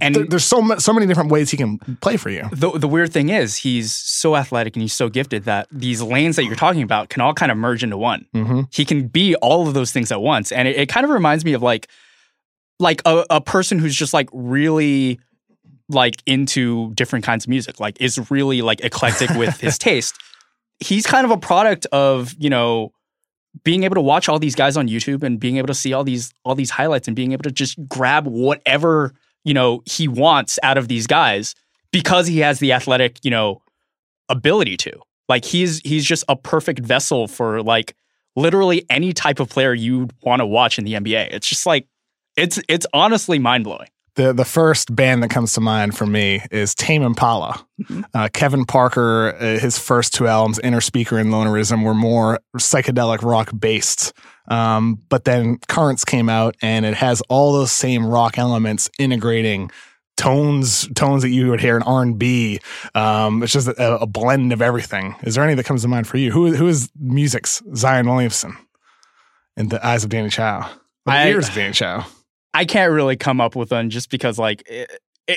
[0.00, 2.48] And There- there's so so many different ways he can play for you.
[2.52, 6.36] the the weird thing is he's so athletic and he's so gifted that these lanes
[6.36, 8.26] that you're talking about can all kind of merge into one.
[8.34, 8.60] Mm-hmm.
[8.72, 10.52] He can be all of those things at once.
[10.52, 11.88] And it, it kind of reminds me of like
[12.78, 15.18] like a, a person who's just like really
[15.88, 20.14] like into different kinds of music, like is really like eclectic with his taste.
[20.78, 22.92] He's kind of a product of, you know,
[23.64, 26.04] being able to watch all these guys on YouTube and being able to see all
[26.04, 29.12] these all these highlights and being able to just grab whatever,
[29.44, 31.54] you know, he wants out of these guys
[31.92, 33.62] because he has the athletic, you know,
[34.28, 34.92] ability to.
[35.28, 37.94] Like he's he's just a perfect vessel for like
[38.36, 41.32] literally any type of player you want to watch in the NBA.
[41.32, 41.86] It's just like
[42.36, 43.88] it's it's honestly mind blowing.
[44.16, 47.64] The the first band that comes to mind for me is Tame Impala.
[48.12, 53.52] Uh, Kevin Parker, uh, his first two albums, Innerspeaker and Lonerism, were more psychedelic rock
[53.58, 54.12] based.
[54.50, 59.70] Um, but then Currents came out, and it has all those same rock elements integrating
[60.16, 62.60] tones tones that you would hear in R and B.
[62.94, 65.14] Um, it's just a, a blend of everything.
[65.22, 66.30] Is there any that comes to mind for you?
[66.30, 68.56] Who who is music's Zion Williamson
[69.56, 70.68] in the eyes of Danny Chau?
[71.06, 72.04] The I- ears of Danny Chau.
[72.52, 74.84] I can't really come up with one just because like e-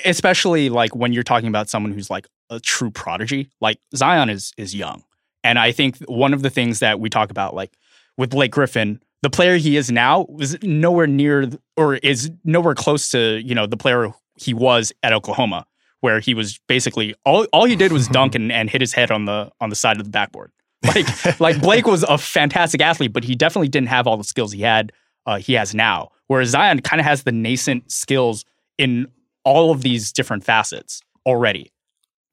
[0.03, 3.49] especially like when you're talking about someone who's like a true prodigy.
[3.61, 5.03] Like Zion is is young.
[5.43, 7.71] And I think one of the things that we talk about like
[8.17, 13.09] with Blake Griffin, the player he is now was nowhere near or is nowhere close
[13.11, 15.65] to, you know, the player he was at Oklahoma
[16.01, 19.09] where he was basically all all he did was dunk and, and hit his head
[19.09, 20.51] on the on the side of the backboard.
[20.85, 24.51] Like like Blake was a fantastic athlete, but he definitely didn't have all the skills
[24.51, 24.91] he had
[25.25, 26.09] uh, he has now.
[26.27, 28.43] Whereas Zion kind of has the nascent skills
[28.77, 29.07] in
[29.45, 31.71] all of these different facets already,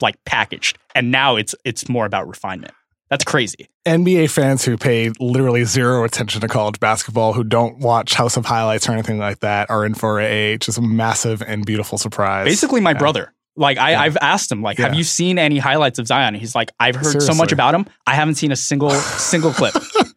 [0.01, 2.75] like packaged, and now it's it's more about refinement.
[3.11, 3.69] That's crazy.
[3.87, 8.47] NBA fans who pay literally zero attention to college basketball, who don't watch House of
[8.47, 12.45] Highlights or anything like that, are in for a just massive and beautiful surprise.
[12.47, 12.99] Basically, my Yeah.
[12.99, 13.33] brother.
[13.57, 14.01] Like I, Yeah.
[14.03, 16.35] I've asked him, like, have you seen any highlights of Zion?
[16.35, 17.85] He's like, I've heard so much about him.
[18.07, 19.75] I haven't seen a single single clip.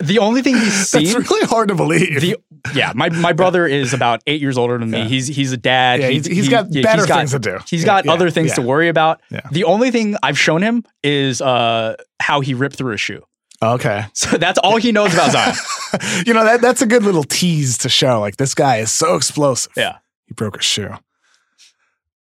[0.00, 1.04] the only thing he's seen.
[1.12, 2.20] That's really hard to believe.
[2.20, 2.36] the
[2.74, 4.98] yeah, my my brother is about eight years older than me.
[4.98, 5.04] Yeah.
[5.04, 6.00] He's he's a dad.
[6.00, 7.58] yeah, He- he's, he's he- got yeah, better he's got- things to do.
[7.68, 9.20] He's got yeah, other things to worry about.
[9.52, 13.22] The only thing I've shown him is uh, how he ripped through a shoe.
[13.62, 15.54] Okay, So that's all he knows about Zion.
[16.26, 18.20] you know that that's a good little tease to show.
[18.20, 19.72] Like this guy is so explosive.
[19.76, 19.98] Yeah.
[20.26, 20.90] he broke a shoe.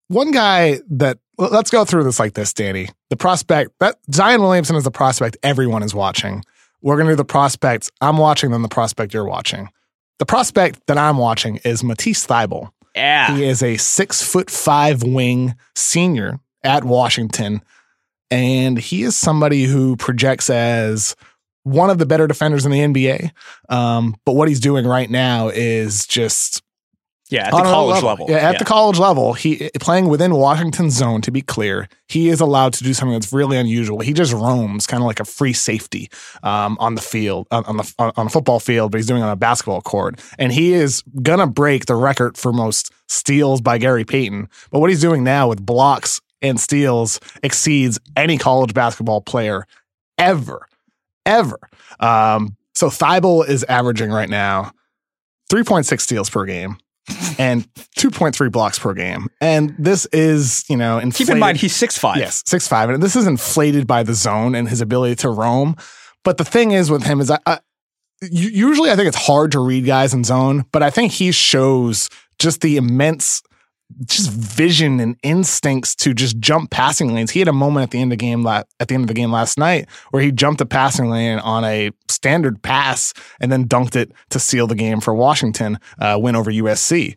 [0.08, 2.88] One guy that let's go through this like this, Danny.
[3.08, 6.42] The prospect that Zion Williamson is the prospect everyone is watching.
[6.84, 9.70] We're gonna do the prospects I'm watching, than the prospect you're watching.
[10.18, 12.70] The prospect that I'm watching is Matisse Thybulle.
[12.94, 13.34] Yeah.
[13.34, 17.62] He is a six foot five wing senior at Washington.
[18.30, 21.16] And he is somebody who projects as
[21.62, 23.30] one of the better defenders in the NBA.
[23.68, 26.62] Um, but what he's doing right now is just
[27.30, 28.08] yeah, at the college level.
[28.08, 28.26] level.
[28.28, 28.58] Yeah, at yeah.
[28.58, 31.22] the college level, he playing within Washington's zone.
[31.22, 34.00] To be clear, he is allowed to do something that's really unusual.
[34.00, 36.10] He just roams, kind of like a free safety
[36.42, 39.30] um, on the field, on the on a football field, but he's doing it on
[39.30, 44.04] a basketball court, and he is gonna break the record for most steals by Gary
[44.04, 44.48] Payton.
[44.70, 49.66] But what he's doing now with blocks and steals exceeds any college basketball player
[50.18, 50.68] ever,
[51.24, 51.58] ever.
[52.00, 54.72] Um, so Thybulle is averaging right now
[55.50, 56.76] 3.6 steals per game
[57.38, 57.66] and
[57.98, 59.28] 2.3 blocks per game.
[59.40, 61.26] And this is, you know, inflated.
[61.26, 62.16] keep in mind he's 6'5.
[62.16, 62.94] Yes, 6'5.
[62.94, 65.76] And this is inflated by the zone and his ability to roam.
[66.22, 67.58] But the thing is with him is I, I
[68.22, 72.08] usually I think it's hard to read guys in zone, but I think he shows
[72.38, 73.42] just the immense
[74.06, 77.30] just vision and instincts to just jump passing lanes.
[77.30, 79.14] He had a moment at the end of the game at the end of the
[79.14, 83.68] game last night where he jumped a passing lane on a standard pass and then
[83.68, 87.14] dunked it to seal the game for Washington uh, win over USC.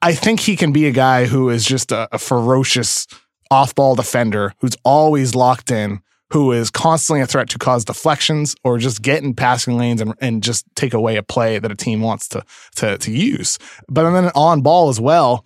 [0.00, 3.06] I think he can be a guy who is just a, a ferocious
[3.50, 8.78] off-ball defender who's always locked in, who is constantly a threat to cause deflections or
[8.78, 12.00] just get in passing lanes and, and just take away a play that a team
[12.00, 12.44] wants to
[12.76, 13.58] to, to use.
[13.88, 15.44] But then on ball as well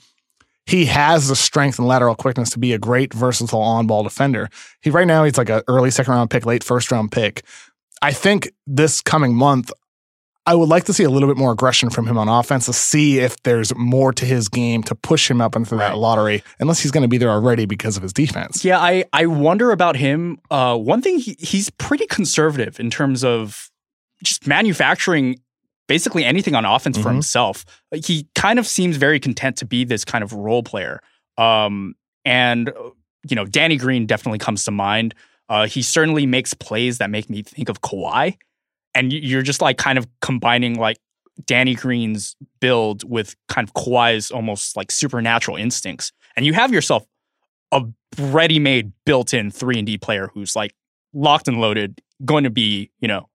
[0.67, 4.49] he has the strength and lateral quickness to be a great versatile on ball defender.
[4.81, 7.45] He right now he's like an early second round pick, late first round pick.
[8.01, 9.73] I think this coming month,
[10.45, 12.73] I would like to see a little bit more aggression from him on offense to
[12.73, 15.91] see if there's more to his game to push him up into right.
[15.91, 18.65] that lottery, unless he's going to be there already because of his defense.
[18.65, 20.39] Yeah, I, I wonder about him.
[20.51, 23.71] Uh, one thing, he, he's pretty conservative in terms of
[24.25, 25.37] just manufacturing
[25.93, 27.03] basically anything on offense mm-hmm.
[27.03, 27.67] for himself.
[27.95, 31.01] He kind of seems very content to be this kind of role player.
[31.37, 32.93] Um, and uh,
[33.29, 35.15] you know, Danny Green definitely comes to mind.
[35.51, 38.39] Uh, he certainly makes plays that make me think of Kawhi,
[38.95, 40.97] and you're just like kind of combining like
[41.45, 47.05] Danny Green's build with kind of Kawhi's almost like supernatural instincts, and you have yourself
[47.71, 47.83] a
[48.19, 50.75] ready-made, built-in three and D player who's like
[51.13, 53.29] locked and loaded, going to be you know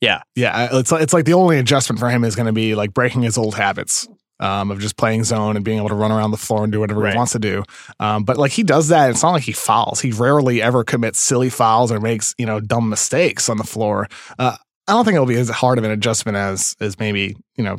[0.00, 0.22] yeah.
[0.34, 0.68] Yeah.
[0.72, 3.22] It's like, it's like the only adjustment for him is going to be like breaking
[3.22, 4.08] his old habits.
[4.42, 6.80] Um, of just playing zone and being able to run around the floor and do
[6.80, 7.12] whatever right.
[7.12, 7.62] he wants to do.
[7.98, 9.10] Um, but like he does that.
[9.10, 10.00] It's not like he fouls.
[10.00, 14.08] He rarely ever commits silly fouls or makes, you know, dumb mistakes on the floor.
[14.38, 14.56] Uh,
[14.88, 17.76] I don't think it'll be as hard of an adjustment as, as maybe, you know,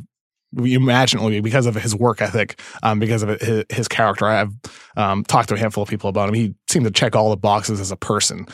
[0.53, 3.87] we imagine it will be because of his work ethic, um, because of his, his
[3.87, 4.27] character.
[4.27, 4.53] I've
[4.95, 6.35] um, talked to a handful of people about him.
[6.35, 8.45] He seemed to check all the boxes as a person.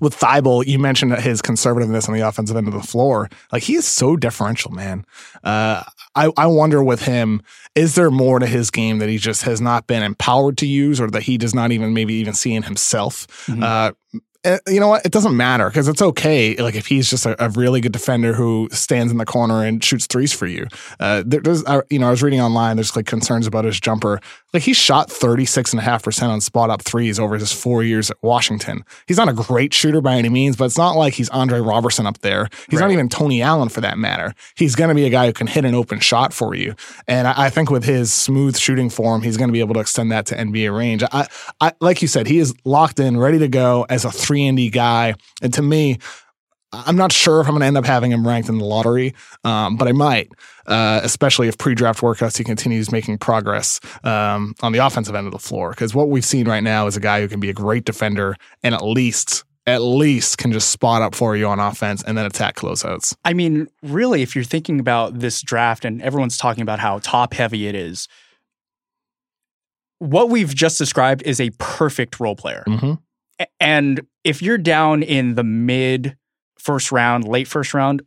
[0.00, 3.30] With Thybulle, you mentioned his conservativeness on the offensive end of the floor.
[3.52, 5.06] Like he is so differential, man.
[5.44, 5.84] Uh,
[6.16, 7.42] I, I wonder with him,
[7.74, 11.00] is there more to his game that he just has not been empowered to use,
[11.00, 13.26] or that he does not even maybe even see in himself?
[13.46, 13.62] Mm-hmm.
[13.62, 13.92] Uh,
[14.68, 15.04] you know what?
[15.06, 16.54] It doesn't matter because it's okay.
[16.56, 19.82] Like if he's just a, a, really good defender who stands in the corner and
[19.82, 20.66] shoots threes for you.
[21.00, 22.76] Uh, there's, uh, you know, I was reading online.
[22.76, 24.20] There's like concerns about his jumper.
[24.52, 27.82] Like he shot 36 and a half percent on spot up threes over his four
[27.82, 28.84] years at Washington.
[29.06, 32.06] He's not a great shooter by any means, but it's not like he's Andre Roberson
[32.06, 32.48] up there.
[32.68, 32.86] He's right.
[32.86, 34.34] not even Tony Allen for that matter.
[34.56, 36.74] He's going to be a guy who can hit an open shot for you.
[37.08, 39.80] And I, I think with his smooth shooting form, he's going to be able to
[39.80, 41.02] extend that to NBA range.
[41.02, 41.26] I,
[41.60, 44.56] I, like you said, he is locked in, ready to go as a three and
[44.56, 45.14] D guy.
[45.42, 45.98] And to me,
[46.86, 49.14] I'm not sure if I'm going to end up having him ranked in the lottery,
[49.44, 50.32] um, but I might,
[50.66, 55.32] uh, especially if pre-draft workouts he continues making progress um, on the offensive end of
[55.32, 55.70] the floor.
[55.70, 58.36] Because what we've seen right now is a guy who can be a great defender
[58.62, 62.26] and at least at least can just spot up for you on offense and then
[62.26, 63.16] attack closeouts.
[63.24, 67.32] I mean, really, if you're thinking about this draft and everyone's talking about how top
[67.32, 68.06] heavy it is,
[70.00, 72.62] what we've just described is a perfect role player.
[72.66, 72.92] Mm-hmm.
[73.58, 76.16] And if you're down in the mid
[76.58, 78.02] first round, late first round,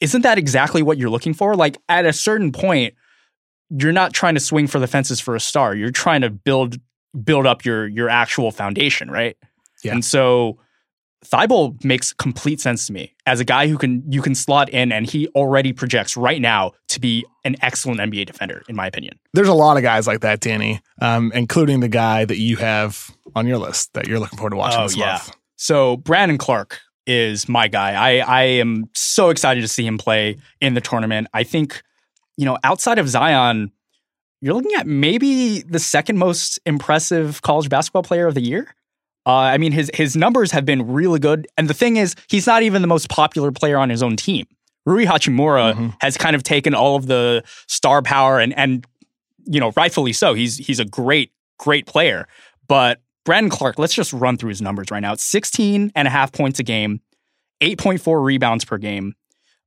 [0.00, 1.54] isn't that exactly what you're looking for?
[1.54, 2.94] Like at a certain point,
[3.70, 5.74] you're not trying to swing for the fences for a star.
[5.74, 6.78] You're trying to build
[7.24, 9.36] build up your your actual foundation, right?
[9.82, 9.92] Yeah.
[9.92, 10.58] And so
[11.24, 14.92] Thybulle makes complete sense to me as a guy who can you can slot in,
[14.92, 19.18] and he already projects right now to be an excellent NBA defender, in my opinion.
[19.32, 23.15] There's a lot of guys like that, Danny, um, including the guy that you have
[23.36, 25.12] on your list that you're looking forward to watching oh, this yeah.
[25.12, 25.36] month.
[25.56, 27.92] So Brandon Clarke is my guy.
[27.92, 31.28] I I am so excited to see him play in the tournament.
[31.32, 31.82] I think,
[32.36, 33.70] you know, outside of Zion,
[34.40, 38.74] you're looking at maybe the second most impressive college basketball player of the year.
[39.26, 42.46] Uh, I mean, his his numbers have been really good, and the thing is, he's
[42.46, 44.46] not even the most popular player on his own team.
[44.86, 45.88] Rui Hachimura mm-hmm.
[46.00, 48.86] has kind of taken all of the star power, and and
[49.44, 50.34] you know, rightfully so.
[50.34, 52.28] He's he's a great great player,
[52.68, 55.12] but Brandon Clarke, let's just run through his numbers right now.
[55.12, 57.00] It's 16 and a half points a game,
[57.60, 59.14] 8.4 rebounds per game,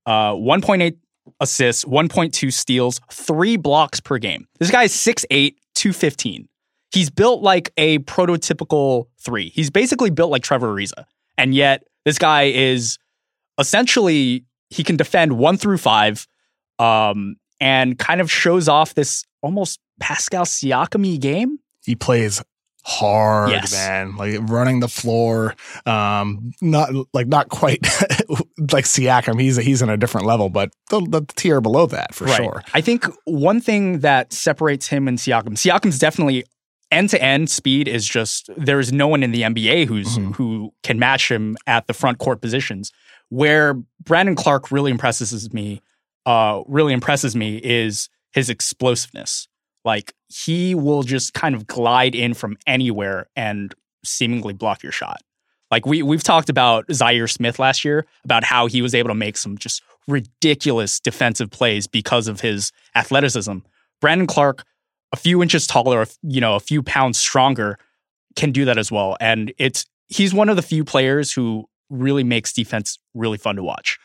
[0.06, 0.98] uh, 1.8
[1.42, 4.48] assists, 1.2 steals, three blocks per game.
[4.60, 6.48] This guy is 6'8, 215.
[6.94, 9.50] He's built like a prototypical three.
[9.50, 11.04] He's basically built like Trevor Ariza.
[11.38, 12.98] And yet, this guy is
[13.60, 16.28] essentially, he can defend one through five
[16.80, 21.60] um, and kind of shows off this almost Pascal Siakam game.
[21.84, 22.42] He plays
[22.90, 23.72] hard, Yes.
[23.72, 24.16] man.
[24.18, 25.56] Like running the floor.
[25.86, 27.82] Um, not like not quite
[28.72, 29.40] like Siakam.
[29.40, 32.64] He's he's in a different level, but the, the tier below that for sure.
[32.74, 36.44] I think one thing that separates him and Siakam, Siakam's definitely
[36.92, 40.36] end to end speed is just there is no one in the NBA who's Mhm.
[40.36, 42.92] who can match him at the front court positions.
[43.30, 45.82] Where Brandon Clarke really impresses me,
[46.26, 49.48] uh, really impresses me is his explosiveness.
[49.86, 53.74] Like he will just kind of glide in from anywhere and
[54.04, 55.22] seemingly block your shot.
[55.72, 59.16] Like we we've talked about Zhaire Smith last year about how he was able to
[59.16, 63.60] make some just ridiculous defensive plays because of his athleticism.
[64.02, 64.64] Brandon Clarke,
[65.12, 67.78] a few inches taller, you know, a few pounds stronger,
[68.36, 69.16] can do that as well.
[69.20, 73.64] And it's he's one of the few players who really makes defense really fun to
[73.64, 74.00] watch.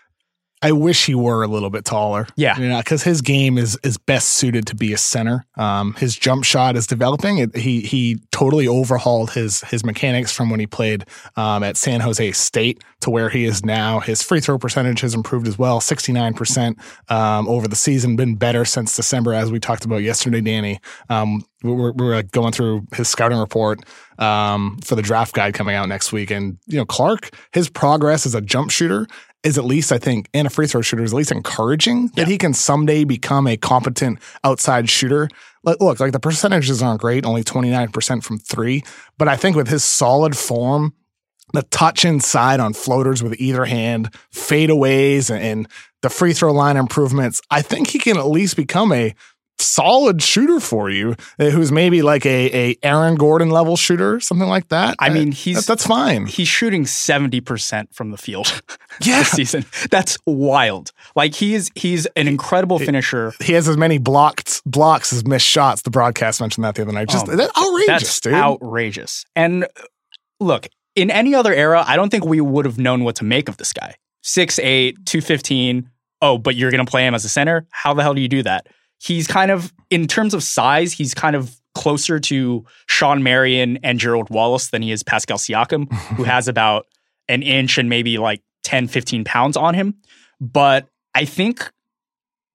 [0.63, 2.27] I wish he were a little bit taller.
[2.37, 2.59] Yeah.
[2.59, 5.45] you know, because his game is is best suited to be a center.
[5.57, 7.39] Um, his jump shot is developing.
[7.39, 11.05] It, he he totally overhauled his his mechanics from when he played
[11.37, 14.01] um, at San Jose State to where he is now.
[14.01, 16.79] His free throw percentage has improved as well, sixty nine percent
[17.09, 18.17] um, over the season.
[18.17, 20.81] Been better since December, as we talked about yesterday, Danny.
[21.11, 23.81] Um, we're, we're going through his scouting report
[24.19, 28.25] um, for the draft guide coming out next week, and you know Clarke, his progress
[28.25, 29.07] as a jump shooter
[29.45, 32.27] is at least I think and a free throw shooter is at least encouraging that
[32.27, 35.29] he can someday become a competent outside shooter.
[35.63, 38.83] Like, Look, like the percentages aren't great, only 29% from three,
[39.19, 40.95] but I think with his solid form,
[41.53, 45.69] the touch inside on floaters with either hand, fadeaways, and, and
[46.03, 49.15] the free throw line improvements, I think he can at least become a
[49.65, 54.49] solid shooter for you, uh, who's maybe like a, a Aaron Gordon level shooter, something
[54.49, 54.97] like that.
[54.99, 56.27] I Uh, mean, he's that- that's fine.
[56.27, 58.63] he's shooting 70% from the field
[59.03, 59.65] Yeah, this season.
[59.91, 60.93] That's wild.
[61.17, 63.33] Like he's he's an incredible finisher.
[63.43, 65.83] he has as many blocked blocks as missed shots.
[65.83, 67.09] The broadcast mentioned that the other night.
[67.09, 68.35] Just Oh, that's outrageous, That's dude.
[68.35, 69.25] outrageous.
[69.35, 69.67] And uh,
[70.41, 73.49] look, in any other era, I don't think we would have known what to make
[73.49, 73.97] of this guy.
[74.25, 75.91] 6'8, 215.
[76.23, 77.67] Oh, but you're going to play him as a center?
[77.71, 78.67] How the hell do you do that?
[79.01, 83.99] He's kind of, in terms of size, he's kind of closer to Shawn Marion and
[83.99, 86.87] Gerald Wallace than he is Pascal Siakam, who has about
[87.29, 89.95] an inch and maybe like 10, 15 pounds on him.
[90.41, 91.71] But I think,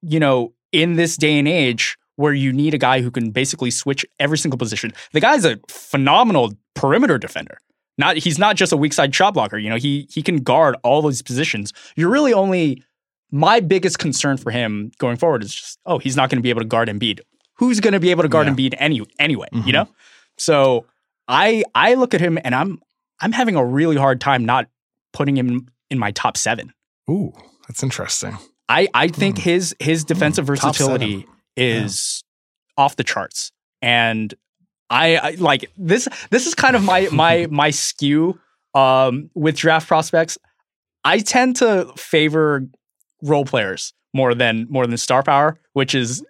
[0.01, 3.71] you know, in this day and age where you need a guy who can basically
[3.71, 7.57] switch every single position, the guy's a phenomenal perimeter defender.
[7.97, 9.57] Not he's not just a weak side shot blocker.
[9.57, 11.73] You know, he he can guard all those positions.
[11.97, 12.81] You're really only
[13.31, 16.49] my biggest concern for him going forward is just, oh, he's not going to be
[16.49, 17.19] able to guard Embiid.
[17.55, 18.53] Who's going to be able to guard Yeah.
[18.53, 19.47] Embiid any anyway?
[19.53, 19.65] Mhm.
[19.67, 19.89] You know,
[20.37, 20.85] so
[21.27, 22.79] I I look at him and I'm
[23.21, 24.67] I'm having a really hard time not
[25.13, 26.71] putting him in my top seven.
[27.09, 27.33] Ooh,
[27.67, 28.37] that's interesting.
[28.69, 29.43] I I think Hmm.
[29.43, 30.45] his his defensive.
[30.45, 31.25] Top versatility
[31.57, 32.23] is
[32.77, 33.51] off the charts,
[33.81, 34.33] and
[34.89, 36.07] I, I like this.
[36.29, 38.39] This is kind of my my my skew
[38.73, 40.37] um, with draft prospects.
[41.03, 42.67] I tend to favor
[43.21, 46.23] role players more than more than star power, which is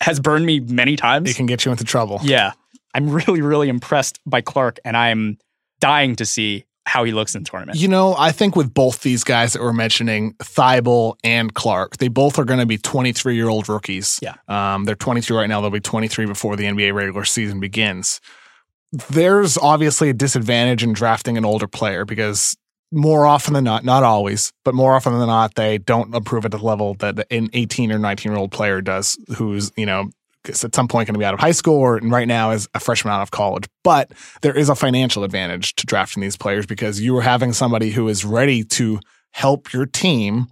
[0.00, 1.30] has burned me many times.
[1.30, 2.20] It can get you into trouble.
[2.22, 2.52] Yeah,
[2.94, 5.38] I'm really really impressed by Clarke, and I'm
[5.80, 7.78] dying to see how he looks in tournament.
[7.78, 12.08] You know, I think with both these guys that we're mentioning, Thybulle and Clarke, they
[12.08, 14.18] both are going to be 23 year old rookies.
[14.22, 14.34] Yeah.
[14.48, 15.60] Um, they're 22 right now.
[15.60, 18.20] They'll be 23 before the NBA regular season begins.
[19.10, 22.56] There's obviously a disadvantage in drafting an older player because
[22.94, 26.52] more often than not, not always, but more often than not, they don't improve at
[26.52, 30.10] the level that an 18 or 19 year old player does, who's, you know,
[30.48, 32.80] at some point going to be out of high school or right now is a
[32.80, 33.64] freshman out of college.
[33.82, 34.10] But
[34.42, 38.08] there is a financial advantage to drafting these players because you are having somebody who
[38.08, 40.46] is ready to help your team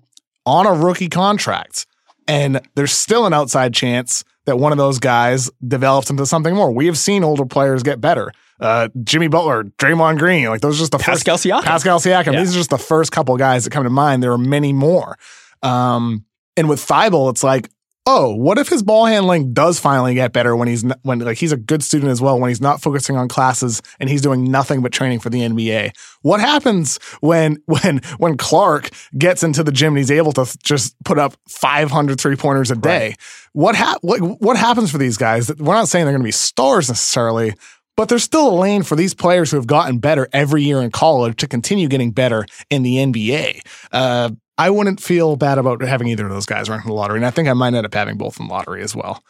[0.47, 1.87] on a rookie contract.
[2.27, 6.71] And there's still an outside chance that one of those guys develops into something more.
[6.73, 8.33] We have seen older players get better.
[8.63, 11.65] Uh, Jimmy Butler, Draymond Green, like those are just the first Pascal Siakam.
[11.65, 12.33] Pascal Siakam.
[12.33, 12.41] Yeah.
[12.41, 14.23] These are just the first couple guys that come to mind.
[14.23, 15.19] There are many more.
[15.63, 16.25] Um,
[16.57, 17.69] and with Thybulle, it's like,
[18.07, 21.39] oh, what if his ball handling does finally get better when he's n- when like
[21.39, 24.51] he's a good student as well when he's not focusing on classes and he's doing
[24.51, 25.93] nothing but training for the NBA?
[26.23, 30.95] What happens when when when Clarke gets into the gym and he's able to just
[31.05, 33.15] put up 500 three pointers a day?
[33.53, 35.53] What ha- what what happens for these guys?
[35.57, 37.55] We're not saying they're going to be stars necessarily,
[37.97, 40.91] But there's still a lane for these players who have gotten better every year in
[40.91, 43.61] college to continue getting better in the NBA.
[43.93, 47.19] Uh, I wouldn't feel bad about having either of those guys ranked in the lottery.
[47.19, 49.23] And I think I might end up having both in the lottery as well.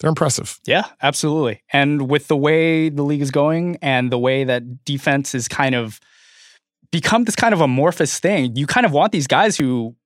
[0.00, 0.60] They're impressive.
[0.64, 1.62] Yeah, absolutely.
[1.72, 5.74] And with the way the league is going and the way that defense is kind
[5.74, 6.00] of
[6.90, 9.96] become this kind of amorphous thing, you kind of want these guys who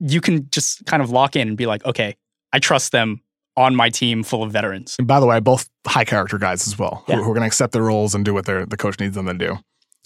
[0.00, 2.16] you can just kind of lock in and be like, okay,
[2.52, 3.22] I trust them
[3.56, 4.96] on my team full of veterans.
[4.98, 7.16] And by the way, both high character guys as well, Yeah.
[7.16, 9.14] who, who are going to accept their roles and do what their the coach needs
[9.14, 9.58] them to do.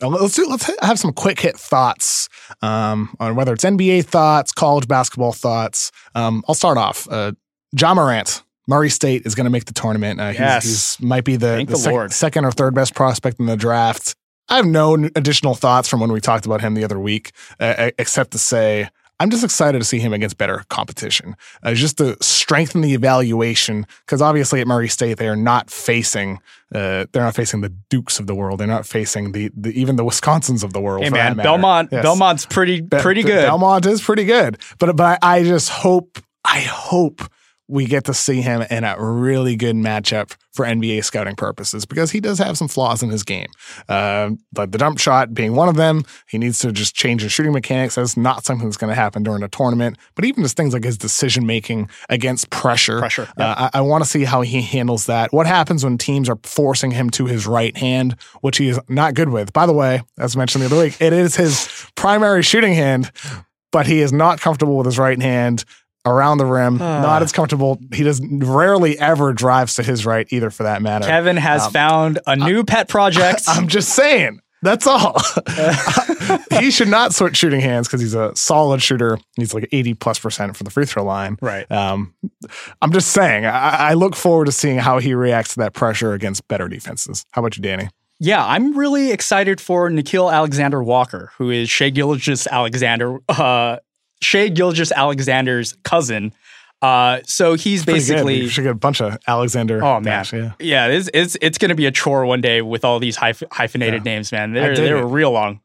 [0.03, 2.29] Uh, let's do, let's have some quick hit thoughts
[2.63, 5.91] um, on whether it's NBA thoughts, college basketball thoughts.
[6.15, 7.07] Um, I'll start off.
[7.11, 7.33] Uh,
[7.79, 10.19] Ja Morant, Murray State is going to make the tournament.
[10.21, 10.65] Uh, he's, Yes.
[10.65, 14.15] he's might be the, the the sec- second or third best prospect in the draft.
[14.49, 17.91] I have no additional thoughts from when we talked about him the other week, uh,
[17.99, 18.89] except to say
[19.21, 23.87] I'm just excited to see him against better competition, uh, just to strengthen the evaluation.
[24.05, 26.39] Because obviously at Murray State they are not facing,
[26.75, 28.59] uh, they're not facing the Dukes of the world.
[28.59, 31.05] They're not facing the, the even the Wisconsins of the world.
[31.05, 31.37] Hey man.
[31.37, 32.03] Belmont Yes.
[32.03, 33.47] Belmont's pretty Be- pretty good.
[33.47, 37.21] Belmont is pretty good, but but I, I just hope I hope
[37.71, 42.11] we get to see him in a really good matchup for NBA scouting purposes because
[42.11, 43.47] he does have some flaws in his game.
[43.89, 47.33] Uh, but the dump shot being one of them, he needs to just change his
[47.33, 47.95] shooting mechanics.
[47.95, 49.97] That's not something that's going to happen during a tournament.
[50.17, 54.03] But even just things like his decision making against pressure, Pressure, uh, I, I want
[54.03, 55.33] to see how he handles that.
[55.33, 59.15] What happens when teams are forcing him to his right hand, which he is not
[59.15, 59.53] good with.
[59.53, 63.13] By the way, as mentioned the other week, it is his primary shooting hand,
[63.71, 65.65] but he is not comfortable with his right hand
[66.07, 66.81] around the rim.
[66.81, 67.01] Ah.
[67.03, 67.79] not as comfortable.
[67.93, 71.07] He does rarely ever drives to his right either, for that matter.
[71.07, 73.43] Kevin has Um, found a new pet project.
[73.49, 74.41] I'm just saying.
[74.63, 75.19] That's all.
[76.61, 79.19] he should not switch shooting hands because he's a solid shooter.
[79.37, 81.39] He's like 80 plus percent for the free throw line.
[81.41, 81.71] right.
[81.73, 82.15] Um,
[82.83, 86.13] I'm just saying, I, I look forward to seeing how he reacts to that pressure
[86.13, 87.25] against better defenses.
[87.33, 87.89] How about you, Danny?
[88.19, 93.79] Yeah, I'm really excited for Nickeil Alexander Walker, who is Shai Gilgeous Alexander, uh,
[94.23, 96.33] Shai Gilgeous Alexander's cousin.
[96.83, 98.07] Uh, so he's Pretty good.
[98.09, 99.85] basically we should get a bunch of Alexander.
[99.85, 100.53] Oh man, Dash, yeah.
[100.59, 103.47] yeah, it's it's, it's going to be a chore one day with all these hyph-
[103.53, 104.53] hyphenated names, man.
[104.53, 105.05] They're they're it.
[105.05, 105.61] real long.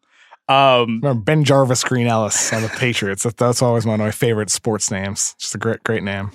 [0.49, 3.23] Um, Remember BenJarvus, Green Ellis on the Patriots.
[3.23, 5.35] That, that's always one of my favorite sports names.
[5.39, 6.31] Just a great, great name.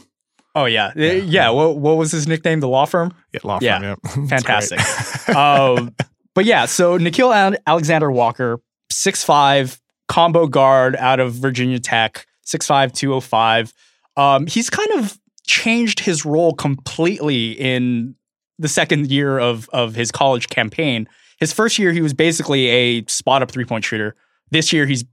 [0.55, 1.51] oh yeah, yeah.
[1.51, 2.61] What what was his nickname?
[2.61, 3.13] The law firm.
[3.35, 3.83] Yeah, law firm.
[3.83, 4.81] Yeah, It's Fantastic.
[5.37, 5.95] um,
[6.35, 8.61] but yeah, so Nickeil Al- Alexander Walker,
[8.91, 9.79] 6'5,
[10.11, 13.73] combo guard out of Virginia Tech, 6'5, 205.
[14.17, 18.17] Um, he's kind of changed his role completely in
[18.59, 21.09] the second year of, of his college campaign.
[21.39, 24.17] His first year, he was basically a spot up three point shooter.
[24.51, 25.05] This year, he's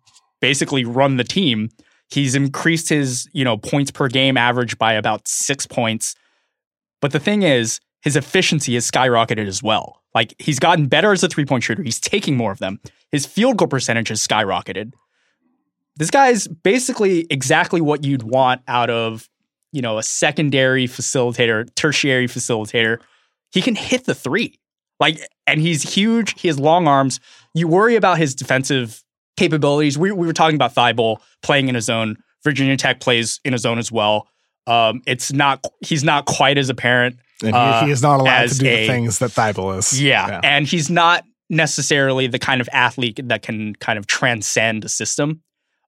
[0.42, 1.70] basically run the team.
[2.10, 6.16] He's increased his, you know, points per game average by about six points.
[7.02, 10.02] But the thing is, his efficiency has skyrocketed as well.
[10.16, 11.84] Like he's gotten better as a three point shooter.
[11.84, 12.80] He's taking more of them.
[13.12, 14.94] His field goal percentage has skyrocketed.
[15.98, 19.28] This guy is basically exactly what you'd want out of,
[19.74, 23.02] you know, a secondary facilitator, tertiary facilitator.
[23.52, 24.58] He can hit the three.
[25.02, 26.40] Like, and he's huge.
[26.40, 27.20] He has long arms.
[27.54, 29.04] You worry about his defensive
[29.36, 29.98] capabilities.
[29.98, 32.16] We, we were talking about Thybulle playing in a zone.
[32.46, 34.30] Virginia Tech plays in a zone as well.
[34.66, 35.66] Um, it's not.
[35.82, 37.18] He's not quite as apparent.
[37.44, 40.02] And he, Uh, he is not allowed to do the things that Thybulle is.
[40.02, 40.40] Yeah.
[40.44, 45.42] And he's not necessarily the kind of athlete that can kind of transcend a system.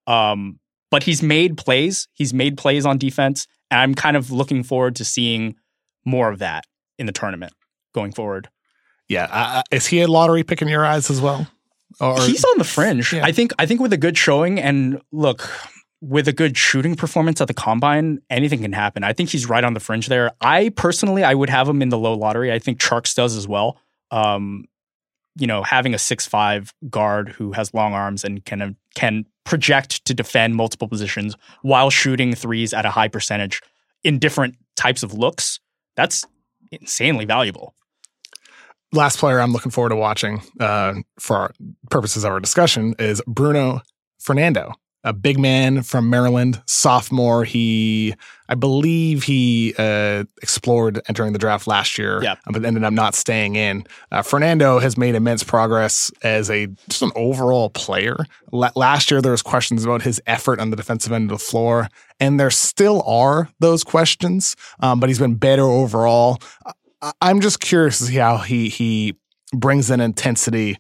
[0.07, 0.59] Um,
[0.91, 2.07] but he's made plays.
[2.13, 3.47] He's made plays on defense.
[3.69, 5.55] And I'm kind of looking forward to seeing
[6.05, 6.65] more of that
[6.97, 7.53] in the tournament
[7.93, 8.49] going forward.
[9.07, 9.27] Yeah.
[9.31, 11.47] Uh, is he a lottery pick in your eyes as well?
[11.99, 13.11] Or he's on the fringe.
[13.11, 13.25] Yeah.
[13.25, 15.49] I think I think with a good showing and look,
[16.01, 19.03] with a good shooting performance at the combine, anything can happen.
[19.03, 20.31] I think he's right on the fringe there.
[20.41, 22.53] I personally I would have him in the low lottery.
[22.53, 23.77] I think Tjarks does as well.
[24.11, 24.65] Um,
[25.35, 30.05] you know, having a six five guard who has long arms and can can project
[30.05, 33.61] to defend multiple positions while shooting threes at a high percentage
[34.03, 35.59] in different types of looks,
[35.95, 36.25] that's
[36.71, 37.73] insanely valuable.
[38.93, 41.51] last player I'm looking forward to watching uh, for
[41.89, 43.81] purposes of our discussion is Bruno
[44.19, 44.73] Fernando,
[45.03, 47.45] a big man from Maryland, sophomore.
[47.45, 48.13] He,
[48.49, 52.39] I believe, he uh, explored entering the draft last year, Yep.
[52.51, 53.85] but ended up not staying in.
[54.11, 58.17] Uh, Fernando has made immense progress as a just an overall player.
[58.51, 61.43] La- last year, there was questions about his effort on the defensive end of the
[61.45, 61.87] floor,
[62.19, 64.55] and there still are those questions.
[64.81, 66.39] Um, but he's been better overall.
[67.01, 69.15] I- I'm just curious to see how he he
[69.53, 70.77] brings in intensity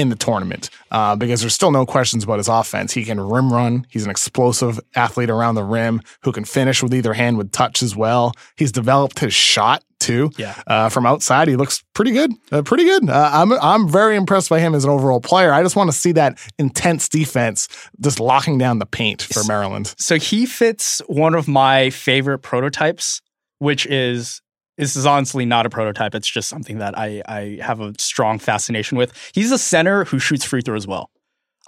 [0.00, 2.94] in the tournament uh, because there's still no questions about his offense.
[2.94, 3.86] He can rim run.
[3.90, 7.82] He's an explosive athlete around the rim who can finish with either hand with touch
[7.82, 8.32] as well.
[8.56, 10.30] He's developed his shot too.
[10.38, 10.54] Yeah.
[10.66, 12.32] Uh, from outside, he looks pretty good.
[12.50, 13.10] Uh, pretty good.
[13.10, 15.52] Uh, I'm I'm very impressed by him as an overall player.
[15.52, 17.68] I just want to see that intense defense
[18.00, 19.94] just locking down the paint for Maryland.
[19.98, 23.20] So he fits one of my favorite prototypes,
[23.58, 24.40] which is
[24.80, 26.14] this is honestly not a prototype.
[26.14, 29.12] It's just something that I I have a strong fascination with.
[29.34, 31.10] He's a center who shoots free throws well.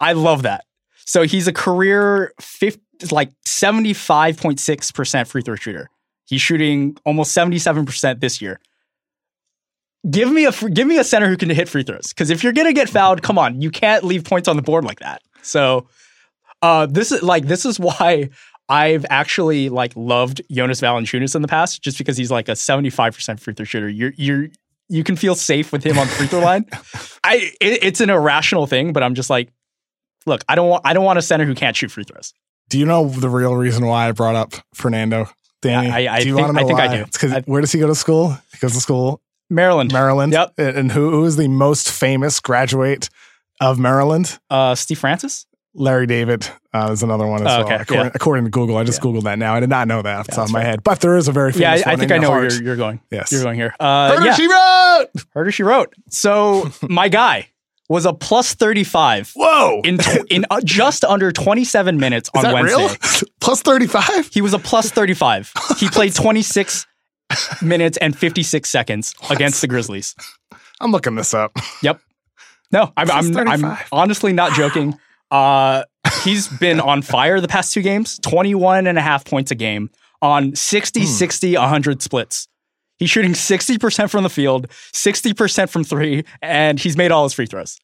[0.00, 0.64] I love that.
[1.04, 5.90] So he's a career 50, like 75.6% free throw shooter.
[6.24, 8.60] He's shooting almost 77% this year.
[10.10, 12.54] Give me a give me a center who can hit free throws because if you're
[12.54, 15.20] gonna get fouled, come on, you can't leave points on the board like that.
[15.42, 15.86] So,
[16.62, 18.30] uh, this is like this is why
[18.72, 23.38] I've actually like loved Jonas Valanciunas in the past, just because he's like a 75%
[23.40, 23.88] free throw shooter.
[23.88, 24.48] You're you're
[24.88, 26.64] you can feel safe with him on the free throw line.
[27.24, 29.52] I it, it's an irrational thing, but I'm just like,
[30.26, 32.32] look, I don't want I don't want a center who can't shoot free throws.
[32.68, 35.28] Do you know the real reason why I brought up Fernando?
[35.60, 37.02] Danny, I- I do you think- want to know I think I do.
[37.04, 38.30] It's 'cause- I- where does he go to school?
[38.52, 39.20] He goes to school
[39.50, 40.32] Maryland, Maryland.
[40.32, 40.54] Yep.
[40.58, 43.10] And and who, who is the most famous graduate
[43.60, 44.38] of Maryland?
[44.50, 45.46] uh, Steve Francis.
[45.74, 47.80] Larry David uh, is another one as Oh, well.
[47.80, 48.10] According, yeah.
[48.14, 49.10] according to Google, I just Yeah.
[49.10, 49.54] googled that now.
[49.54, 50.66] I did not know that off the Yeah, top of my right.
[50.66, 52.30] head, but there is a very Yeah, famous I, I one think in I know
[52.30, 53.00] where you're, you're going.
[53.10, 53.32] Yes.
[53.32, 53.74] You're going here.
[53.80, 55.06] Uh, Heard what yeah, she wrote.
[55.34, 55.52] heard her.
[55.52, 55.94] She wrote.
[56.10, 57.48] So my guy
[57.88, 62.52] was a plus 35 Whoa, in tw- in uh, just under 27 minutes is on
[62.52, 62.76] that Wednesday.
[62.76, 63.28] real?
[63.40, 64.28] Plus thirty five.
[64.32, 65.52] He was a plus 35.
[65.78, 66.86] He played 26
[67.62, 70.14] minutes and 56 seconds against the Grizzlies.
[70.80, 71.52] I'm looking this up.
[71.82, 72.00] Yep.
[72.72, 74.98] No, I'm, I'm, I'm honestly not joking.
[75.32, 75.84] Uh,
[76.24, 79.90] he's been on fire the past two games, 21 and a half points a game
[80.20, 81.06] on 60, Hmm.
[81.06, 82.46] 60, 100 splits.
[82.98, 87.46] He's shooting 60% from the field, 60% from three, and he's made all his free
[87.46, 87.78] throws.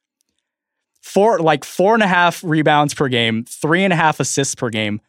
[1.03, 4.69] Four, like four and a half rebounds per game, three and a half assists per
[4.69, 5.01] game.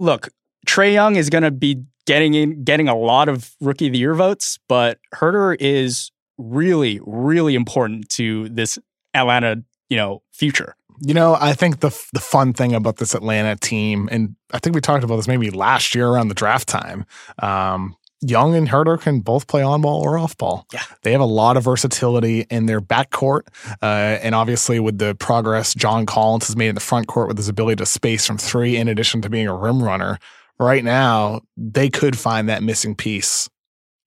[0.00, 0.28] Look,
[0.66, 3.98] Trae Young is going to be getting in, getting a lot of rookie of the
[3.98, 8.78] year votes, but Huerter is really, really important to this
[9.14, 10.74] Atlanta, you know, future.
[11.00, 14.74] You know, I think the the fun thing about this Atlanta team, and I think
[14.74, 17.06] we talked about this maybe last year around the draft time.
[17.38, 20.66] Um, Young and Huerter can both play on ball or off ball.
[20.72, 20.82] Yeah.
[21.02, 23.42] They have a lot of versatility in their backcourt.
[23.80, 27.38] Uh, and obviously, with the progress John Collins has made in the front court with
[27.38, 30.18] his ability to space from three, in addition to being a rim runner,
[30.58, 33.48] right now, they could find that missing piece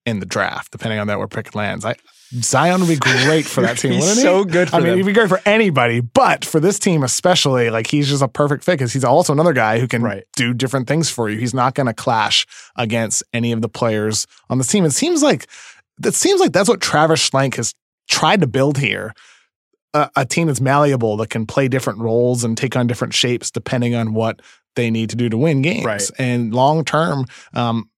[0.06, 1.84] in the draft, depending on that where pick lands.
[1.84, 1.96] I,
[2.40, 4.22] Zion would be great for that team, He's wouldn't he?
[4.22, 4.96] so good for I mean, them.
[4.98, 8.64] he'd be great for anybody, but for this team especially, like he's just a perfect
[8.64, 10.24] fit because he's also another guy who can Right.
[10.36, 11.38] do different things for you.
[11.38, 12.46] He's not going to clash
[12.76, 14.84] against any of the players on the team.
[14.84, 15.46] It seems like
[16.04, 17.72] it seems like that's what Travis Schlenk has
[18.10, 19.12] tried to build here.
[19.92, 23.52] A, a team that's malleable that can play different roles and take on different shapes
[23.52, 24.40] depending on what
[24.74, 25.84] they need to do to win games.
[25.84, 26.02] Right.
[26.18, 27.88] And long term, um,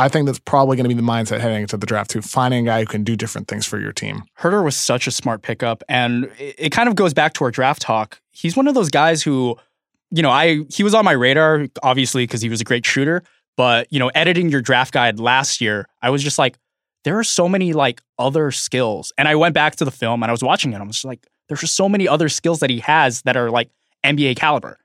[0.00, 2.22] I think that's probably going to be the mindset heading into the draft too.
[2.22, 4.22] Finding a guy who can do different things for your team.
[4.38, 7.82] Huerter was such a smart pickup, and it, kind of goes back to our draft
[7.82, 8.20] talk.
[8.30, 9.56] He's one of those guys who,
[10.10, 13.22] you know, I he was on my radar obviously because he was a great shooter.
[13.58, 16.56] But you know, editing your draft guide last year, I was just like,
[17.04, 20.30] there are so many like other skills, and I went back to the film and
[20.30, 20.80] I was watching it.
[20.80, 23.68] I was like, there's just so many other skills that he has that are like
[24.02, 24.78] NBA caliber.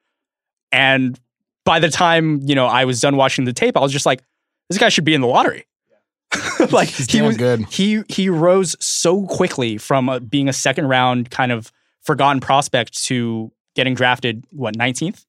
[0.74, 1.18] And
[1.64, 4.22] by the time you know I was done watching the tape, I was just like,
[4.70, 5.66] this guy should be in the lottery.
[6.72, 7.66] like He's he was good.
[7.72, 13.04] he he rose so quickly from uh, being a second round kind of forgotten prospect
[13.06, 15.26] to getting drafted what 19th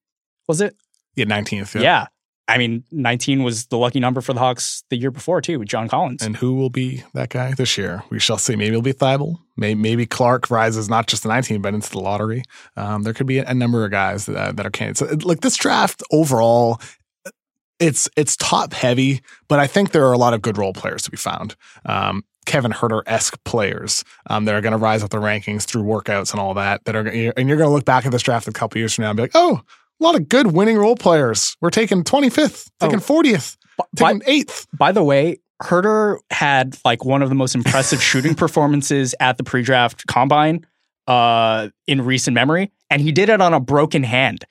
[0.49, 0.74] was it
[1.14, 1.80] Yeah, 19th.
[1.80, 2.07] yeah.
[2.49, 5.68] i mean 19 was the lucky number for the hawks the year before too with
[5.68, 8.03] john collins And who will be that guy this year?
[8.11, 8.57] We shall see.
[8.57, 9.37] Maybe it'll be Thybulle.
[9.57, 12.43] Maybe, maybe Clarke rises not just to 19, but into the lottery.
[12.76, 15.03] Um, there could be a, a number of guys that, that are candidates.
[15.03, 16.80] Uh, Like this draft overall,
[17.79, 21.03] it's it's top heavy, but I think there are a lot of good role players
[21.03, 21.57] to be found.
[21.85, 25.83] Um, Kevin Huerter esque players um, that are going to rise up the rankings through
[25.83, 26.85] workouts and all that.
[26.85, 29.03] That are and you're going to look back at this draft a couple years from
[29.03, 29.61] now and be like, oh,
[30.01, 31.57] a lot of good winning role players.
[31.61, 33.57] We're taking 25th, taking 40th,
[33.95, 34.66] by, taking eighth.
[34.77, 39.45] by the way Huerter had like one of the most impressive shooting performances at the
[39.45, 40.66] pre-draft combine
[41.07, 44.45] uh, in recent memory and he did it on a broken hand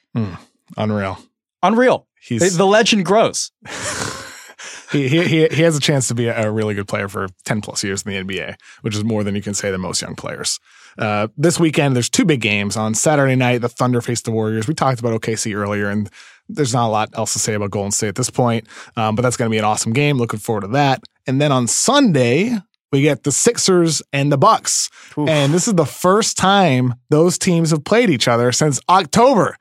[0.77, 1.19] Unreal.
[1.61, 3.51] unreal He's the, legend grows
[4.91, 7.83] he, he, he has a chance to be a, really good player for 10 plus
[7.83, 10.59] years in the NBA, which is more than you can say than most young players.
[10.97, 12.77] Uh, this weekend, there's two big games.
[12.77, 14.67] On Saturday night, the Thunder face the Warriors.
[14.67, 16.09] We talked about OKC earlier, and
[16.47, 19.21] there's not a lot else to say about Golden State at this point, um, but
[19.21, 20.17] that's going to be an awesome game.
[20.17, 21.03] Looking forward to that.
[21.27, 22.57] And then on Sunday,
[22.91, 24.89] we get the Sixers and the Bucks.
[25.17, 25.27] Oof.
[25.27, 29.57] And this is the first time those teams have played each other since October.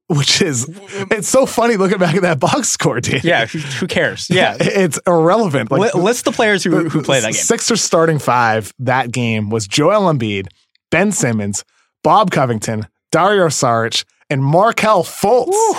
[0.08, 0.66] which is
[1.10, 3.24] it's so funny looking back at that box score, dude.
[3.24, 4.28] Yeah, who, who cares?
[4.30, 5.70] Yeah, it's irrelevant.
[5.70, 7.34] Like, list the players who who play that game.
[7.34, 10.48] Sixers starting five that game was Joel Embiid,
[10.90, 11.64] Ben Simmons,
[12.02, 15.48] Bob Covington, Dario Saric, and Markelle Fultz.
[15.48, 15.74] Woo.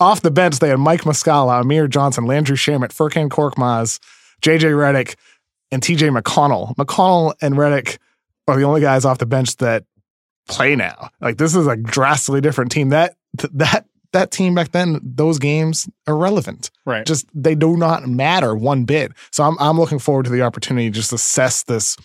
[0.00, 3.98] Off the bench, they had Mike Muscala, Amir Johnson, Landry Shamet, Furkan Korkmaz,
[4.42, 5.16] JJ Redick,
[5.72, 6.74] and TJ McConnell.
[6.76, 7.98] McConnell and Redick
[8.46, 9.84] are the only guys off the bench that
[10.48, 11.10] play now.
[11.20, 12.88] Like this is a drastically different team.
[12.88, 16.70] That that that team back then, those games are relevant.
[16.86, 17.06] Right.
[17.06, 19.12] Just they do not matter one bit.
[19.30, 21.96] So I'm I'm looking forward to the opportunity to just assess this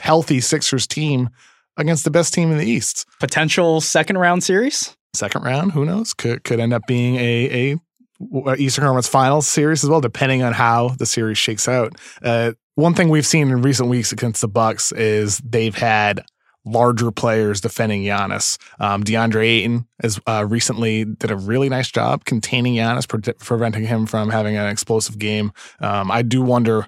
[0.00, 1.30] healthy Sixers team
[1.76, 3.06] against the best team in the East.
[3.20, 4.96] Potential second round series?
[5.14, 6.12] Second round, who knows?
[6.14, 10.52] Could could end up being a a Eastern Conference Finals series as well, depending on
[10.52, 11.94] how the series shakes out.
[12.22, 16.22] Uh, one thing we've seen in recent weeks against the Bucks is they've had
[16.66, 18.58] larger players defending Giannis.
[18.78, 23.86] Um, DeAndre Ayton has uh, recently did a really nice job containing Giannis, pre- preventing
[23.86, 25.52] him from having an explosive game.
[25.80, 26.86] Um, I do wonder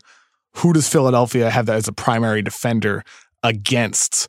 [0.57, 3.05] who does Philadelphia have that as a primary defender
[3.43, 4.29] against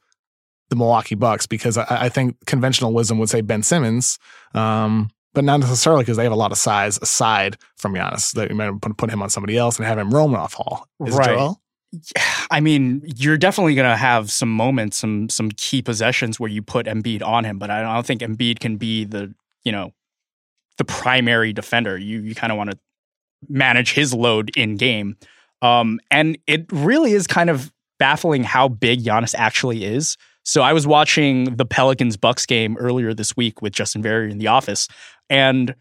[0.70, 1.48] the Milwaukee Bucks?
[1.48, 4.20] Because I, I think conventional wisdom would say Ben Simmons.
[4.54, 8.34] Um, but not necessarily because they have a lot of size aside from Giannis.
[8.34, 10.88] That you might put him on somebody else and have him roam off Hall.
[11.06, 11.30] Is right.
[11.30, 11.62] Joel?
[12.52, 16.62] I mean, you're definitely going to have some moments, some some key possessions where you
[16.62, 19.34] put Embiid on him, but I don't think Embiid can be the
[19.64, 19.94] you know
[20.78, 21.98] the primary defender.
[21.98, 22.78] You you kind of want to
[23.48, 25.18] manage his load in game,
[25.62, 30.18] um, and it really is kind of baffling how big Giannis actually is.
[30.44, 34.40] So I was watching the Pelicans Bucks game earlier this week with Justin Verrier in
[34.40, 34.88] the office,
[35.30, 35.76] and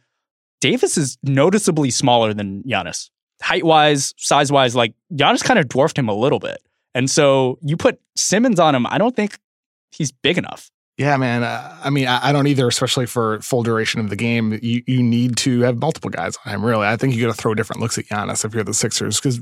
[0.61, 3.09] Davis is noticeably smaller than Giannis
[3.43, 6.59] height wise, size wise, like Giannis kind of dwarfed him a little bit.
[6.95, 9.39] And so you put Simmons on him, I don't think
[9.91, 10.71] he's big enough.
[10.97, 11.45] Yeah, man.
[11.45, 14.59] Uh, I mean, I, I, don't either, especially for full duration of the game.
[14.61, 16.89] You you need to have multiple guys on him, really.
[16.89, 19.41] I think you got to throw different looks at Giannis if you're the Sixers because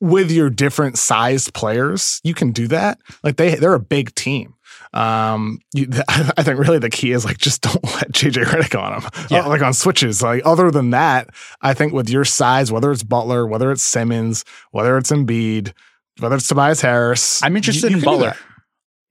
[0.00, 3.00] with your different sized players, you can do that.
[3.24, 4.54] Like they they're a big team.
[4.94, 9.02] Um, you, I think really the key is like just don't let JJ Redick on
[9.02, 9.46] him, yeah.
[9.46, 10.22] like on switches.
[10.22, 11.30] Like other than that,
[11.60, 15.72] I think with your size, whether it's Butler, whether it's Simmons, whether it's Embiid,
[16.20, 18.36] whether it's Tobias Harris, I'm interested you, you in Butler.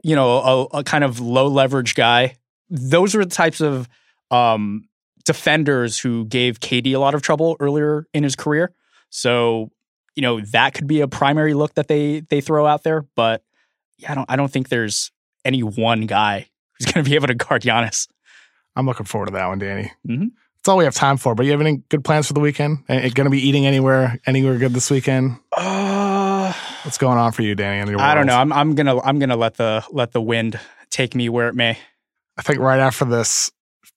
[0.03, 0.39] You know,
[0.73, 2.35] a, a, kind of low leverage guy.
[2.69, 3.87] Those are the types of
[4.31, 4.87] um,
[5.25, 8.73] defenders who gave KD a lot of trouble earlier in his career.
[9.09, 9.69] So,
[10.15, 13.05] you know, that could be a primary look that they they throw out there.
[13.15, 13.43] But
[13.97, 15.11] yeah, I don't I don't think there's
[15.45, 18.07] any one guy who's going to be able to guard Giannis.
[18.75, 19.91] I'm looking forward to that one, Danny.
[20.07, 20.27] Mm-hmm.
[20.57, 21.35] That's all we have time for.
[21.35, 22.87] But you have any good plans for the weekend?
[22.87, 25.37] Going to be eating anywhere, anywhere good this weekend?
[25.55, 27.93] Uh, What's going on for you, Danny?
[27.95, 28.35] I don't know.
[28.35, 31.77] I'm, I'm gonna I'm gonna let the let the wind take me where it may.
[32.37, 33.51] I think right after this,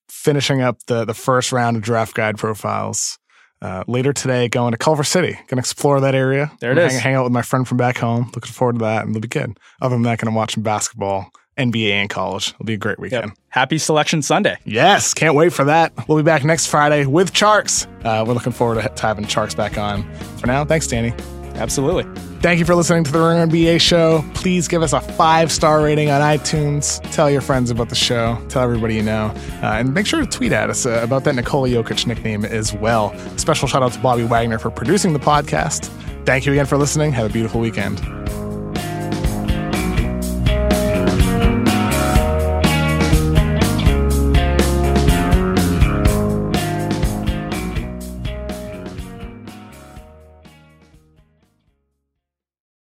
[0.09, 3.19] finishing up the the first round of draft guide profiles.
[3.61, 5.37] Uh, later today, going to Culver City.
[5.47, 6.51] Gonna explore that area.
[6.59, 6.93] There it is.
[6.93, 8.31] Hang, hang, out with my friend from back home.
[8.35, 9.57] Looking forward to that, and it'll be good.
[9.81, 12.49] Other than that, gonna watch some basketball, NBA, and college.
[12.49, 13.29] It'll be a great weekend.
[13.29, 13.37] Yep.
[13.49, 14.57] Happy Selection Sunday.
[14.63, 16.07] Yes, can't wait for that.
[16.07, 17.87] We'll be back next Friday with Tjarks.
[18.05, 20.03] Uh, we're looking forward to, to having Tjarks back on.
[20.37, 21.13] For now, thanks, Danny.
[21.55, 22.05] Absolutely.
[22.39, 24.23] Thank you for listening to the Ringer NBA show.
[24.35, 27.01] Please give us a five star rating on iTunes.
[27.11, 28.39] Tell your friends about the show.
[28.47, 29.33] Tell everybody you know.
[29.63, 32.73] Uh, and make sure to tweet at us uh, about that Nikola Jokic nickname as
[32.73, 33.17] well.
[33.37, 35.85] Special shout out to Bobby Wagner for producing the podcast.
[36.25, 37.11] Thank you again for listening.
[37.11, 37.99] Have a beautiful weekend.